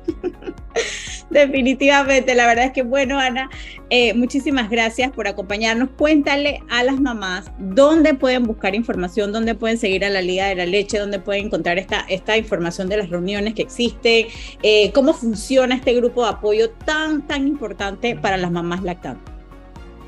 Definitivamente, 1.30 2.34
la 2.34 2.46
verdad 2.46 2.66
es 2.66 2.72
que 2.72 2.82
bueno, 2.82 3.18
Ana, 3.18 3.50
eh, 3.90 4.14
muchísimas 4.14 4.70
gracias 4.70 5.10
por 5.10 5.26
acompañarnos. 5.26 5.90
Cuéntale 5.96 6.62
a 6.70 6.84
las 6.84 7.00
mamás 7.00 7.50
dónde 7.58 8.14
pueden 8.14 8.44
buscar 8.44 8.74
información, 8.74 9.32
dónde 9.32 9.54
pueden 9.56 9.76
seguir 9.76 10.04
a 10.04 10.10
la 10.10 10.22
Liga 10.22 10.46
de 10.46 10.54
la 10.54 10.66
Leche, 10.66 10.98
dónde 10.98 11.18
pueden 11.18 11.46
encontrar 11.46 11.78
esta, 11.78 12.00
esta 12.08 12.36
información 12.36 12.88
de 12.88 12.98
las 12.98 13.10
reuniones 13.10 13.54
que 13.54 13.62
existen, 13.62 14.26
eh, 14.62 14.92
cómo 14.92 15.12
funciona 15.14 15.74
este 15.74 15.94
grupo 15.94 16.22
de 16.22 16.30
apoyo 16.30 16.70
tan, 16.70 17.26
tan 17.26 17.48
importante 17.48 18.16
para 18.16 18.36
las 18.36 18.52
mamás 18.52 18.84
lactantes. 18.84 19.34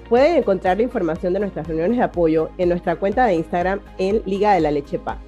Pueden 0.08 0.36
encontrar 0.36 0.76
la 0.78 0.84
información 0.84 1.34
de 1.34 1.40
nuestras 1.40 1.66
reuniones 1.66 1.98
de 1.98 2.04
apoyo 2.04 2.50
en 2.58 2.70
nuestra 2.70 2.96
cuenta 2.96 3.26
de 3.26 3.34
Instagram 3.34 3.80
en 3.98 4.22
Liga 4.24 4.54
de 4.54 4.60
la 4.60 4.70
Leche 4.70 4.98
Pa. 4.98 5.18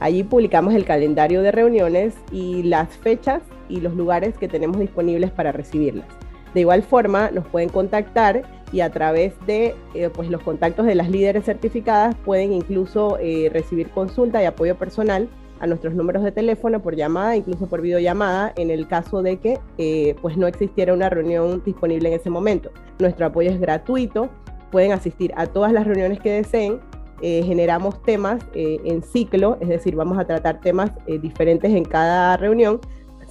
Allí 0.00 0.22
publicamos 0.22 0.74
el 0.74 0.84
calendario 0.84 1.42
de 1.42 1.52
reuniones 1.52 2.14
y 2.32 2.62
las 2.62 2.88
fechas 2.96 3.42
y 3.72 3.80
los 3.80 3.94
lugares 3.94 4.36
que 4.36 4.48
tenemos 4.48 4.78
disponibles 4.78 5.30
para 5.30 5.50
recibirlas. 5.50 6.06
De 6.54 6.60
igual 6.60 6.82
forma, 6.82 7.30
nos 7.30 7.46
pueden 7.46 7.70
contactar 7.70 8.42
y 8.72 8.80
a 8.80 8.90
través 8.90 9.34
de 9.46 9.74
eh, 9.94 10.10
pues 10.12 10.30
los 10.30 10.42
contactos 10.42 10.86
de 10.86 10.94
las 10.94 11.08
líderes 11.10 11.44
certificadas 11.44 12.14
pueden 12.24 12.52
incluso 12.52 13.18
eh, 13.20 13.50
recibir 13.52 13.88
consulta 13.90 14.42
y 14.42 14.46
apoyo 14.46 14.76
personal 14.76 15.28
a 15.60 15.66
nuestros 15.66 15.94
números 15.94 16.24
de 16.24 16.32
teléfono 16.32 16.82
por 16.82 16.96
llamada, 16.96 17.36
incluso 17.36 17.68
por 17.68 17.80
videollamada, 17.80 18.52
en 18.56 18.70
el 18.70 18.88
caso 18.88 19.22
de 19.22 19.38
que 19.38 19.60
eh, 19.78 20.16
pues 20.20 20.36
no 20.36 20.46
existiera 20.46 20.92
una 20.92 21.08
reunión 21.08 21.62
disponible 21.64 22.08
en 22.08 22.14
ese 22.14 22.30
momento. 22.30 22.70
Nuestro 22.98 23.26
apoyo 23.26 23.50
es 23.50 23.60
gratuito, 23.60 24.28
pueden 24.70 24.92
asistir 24.92 25.32
a 25.36 25.46
todas 25.46 25.72
las 25.72 25.86
reuniones 25.86 26.20
que 26.20 26.30
deseen. 26.30 26.80
generamos 27.22 28.02
temas 28.02 28.42
en 28.52 29.00
ciclo, 29.00 29.56
es 29.60 29.68
decir, 29.68 29.94
vamos 29.94 30.18
a 30.18 30.24
tratar 30.24 30.60
temas 30.60 30.90
diferentes 31.06 31.72
en 31.72 31.84
cada 31.84 32.36
reunión 32.36 32.80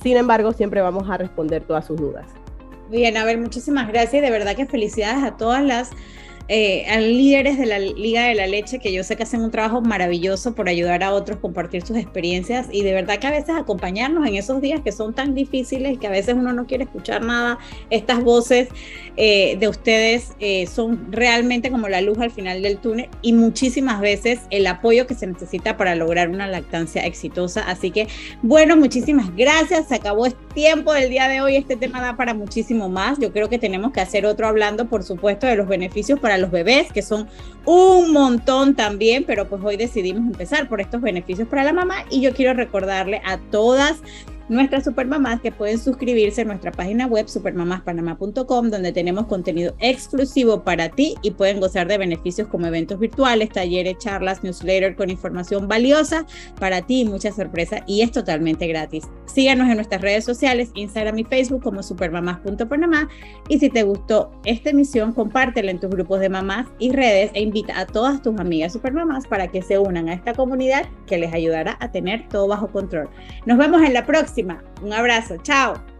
sin 0.01 0.17
embargo, 0.17 0.51
siempre 0.51 0.81
vamos 0.81 1.09
a 1.09 1.17
responder 1.17 1.63
todas 1.63 1.85
sus 1.85 1.97
dudas. 1.97 2.27
Bien, 2.89 3.15
a 3.15 3.23
ver, 3.23 3.37
muchísimas 3.37 3.87
gracias 3.87 4.15
y 4.15 4.19
de 4.19 4.31
verdad 4.31 4.55
que 4.55 4.65
felicidades 4.65 5.23
a 5.23 5.37
todas 5.37 5.63
las 5.63 5.91
eh, 6.47 6.85
a 6.89 6.99
líderes 6.99 7.57
de 7.57 7.65
la 7.65 7.79
Liga 7.79 8.23
de 8.23 8.35
la 8.35 8.47
Leche, 8.47 8.79
que 8.79 8.91
yo 8.91 9.03
sé 9.03 9.15
que 9.15 9.23
hacen 9.23 9.41
un 9.41 9.51
trabajo 9.51 9.81
maravilloso 9.81 10.53
por 10.53 10.67
ayudar 10.67 11.03
a 11.03 11.13
otros, 11.13 11.39
compartir 11.39 11.85
sus 11.85 11.97
experiencias 11.97 12.67
y 12.71 12.83
de 12.83 12.93
verdad 12.93 13.19
que 13.19 13.27
a 13.27 13.31
veces 13.31 13.55
acompañarnos 13.55 14.27
en 14.27 14.35
esos 14.35 14.61
días 14.61 14.81
que 14.81 14.91
son 14.91 15.13
tan 15.13 15.33
difíciles, 15.33 15.97
que 15.97 16.07
a 16.07 16.11
veces 16.11 16.35
uno 16.35 16.53
no 16.53 16.65
quiere 16.65 16.83
escuchar 16.83 17.23
nada, 17.23 17.57
estas 17.89 18.23
voces 18.23 18.69
eh, 19.17 19.57
de 19.59 19.67
ustedes 19.67 20.33
eh, 20.39 20.67
son 20.67 21.11
realmente 21.11 21.71
como 21.71 21.89
la 21.89 22.01
luz 22.01 22.17
al 22.19 22.31
final 22.31 22.61
del 22.61 22.77
túnel 22.77 23.09
y 23.21 23.33
muchísimas 23.33 23.99
veces 23.99 24.39
el 24.49 24.67
apoyo 24.67 25.07
que 25.07 25.15
se 25.15 25.27
necesita 25.27 25.77
para 25.77 25.95
lograr 25.95 26.29
una 26.29 26.47
lactancia 26.47 27.05
exitosa. 27.05 27.61
Así 27.61 27.91
que, 27.91 28.07
bueno, 28.41 28.77
muchísimas 28.77 29.35
gracias. 29.35 29.87
Se 29.87 29.95
acabó 29.95 30.25
el 30.25 30.33
tiempo 30.53 30.93
del 30.93 31.09
día 31.09 31.27
de 31.27 31.41
hoy. 31.41 31.55
Este 31.55 31.75
tema 31.75 32.01
da 32.01 32.15
para 32.15 32.33
muchísimo 32.33 32.89
más. 32.89 33.19
Yo 33.19 33.31
creo 33.31 33.49
que 33.49 33.59
tenemos 33.59 33.91
que 33.91 34.01
hacer 34.01 34.25
otro 34.25 34.47
hablando, 34.47 34.87
por 34.87 35.03
supuesto, 35.03 35.47
de 35.47 35.55
los 35.55 35.67
beneficios 35.67 36.19
para 36.19 36.30
los 36.37 36.51
bebés, 36.51 36.91
que 36.91 37.01
son 37.01 37.27
un 37.65 38.11
montón 38.11 38.75
también, 38.75 39.23
pero 39.25 39.47
pues 39.47 39.61
hoy 39.63 39.77
decidimos 39.77 40.23
empezar 40.23 40.67
por 40.67 40.81
estos 40.81 41.01
beneficios 41.01 41.47
para 41.47 41.63
la 41.63 41.73
mamá. 41.73 42.05
Y 42.09 42.21
yo 42.21 42.33
quiero 42.33 42.53
recordarle 42.53 43.21
a 43.25 43.37
todas 43.37 44.01
nuestras 44.51 44.83
supermamás 44.83 45.39
que 45.39 45.51
pueden 45.53 45.79
suscribirse 45.79 46.41
a 46.41 46.45
nuestra 46.45 46.73
página 46.73 47.07
web 47.07 47.27
supermamaspanamá.com 47.29 48.69
donde 48.69 48.91
tenemos 48.91 49.27
contenido 49.27 49.73
exclusivo 49.79 50.63
para 50.65 50.89
ti 50.89 51.15
y 51.21 51.31
pueden 51.31 51.61
gozar 51.61 51.87
de 51.87 51.97
beneficios 51.97 52.49
como 52.49 52.67
eventos 52.67 52.99
virtuales, 52.99 53.49
talleres, 53.49 53.97
charlas, 53.99 54.43
newsletter 54.43 54.97
con 54.97 55.09
información 55.09 55.69
valiosa 55.69 56.25
para 56.59 56.81
ti 56.81 57.01
y 57.01 57.05
mucha 57.05 57.31
sorpresa 57.31 57.83
y 57.87 58.01
es 58.01 58.11
totalmente 58.11 58.67
gratis. 58.67 59.05
Síganos 59.25 59.69
en 59.69 59.75
nuestras 59.75 60.01
redes 60.01 60.25
sociales, 60.25 60.71
Instagram 60.75 61.19
y 61.19 61.23
Facebook 61.23 61.63
como 61.63 61.81
supermamás.panamá 61.81 63.07
y 63.47 63.57
si 63.57 63.69
te 63.69 63.83
gustó 63.83 64.31
esta 64.43 64.71
emisión, 64.71 65.13
compártela 65.13 65.71
en 65.71 65.79
tus 65.79 65.91
grupos 65.91 66.19
de 66.19 66.27
mamás 66.27 66.67
y 66.77 66.91
redes 66.91 67.31
e 67.33 67.41
invita 67.41 67.79
a 67.79 67.85
todas 67.85 68.21
tus 68.21 68.37
amigas 68.37 68.73
supermamás 68.73 69.25
para 69.27 69.47
que 69.47 69.61
se 69.61 69.79
unan 69.79 70.09
a 70.09 70.13
esta 70.13 70.33
comunidad 70.33 70.89
que 71.07 71.17
les 71.17 71.33
ayudará 71.33 71.77
a 71.79 71.89
tener 71.89 72.27
todo 72.27 72.49
bajo 72.49 72.67
control. 72.67 73.09
Nos 73.45 73.57
vemos 73.57 73.81
en 73.81 73.93
la 73.93 74.05
un 74.81 74.93
abrazo, 74.93 75.37
chao. 75.37 75.90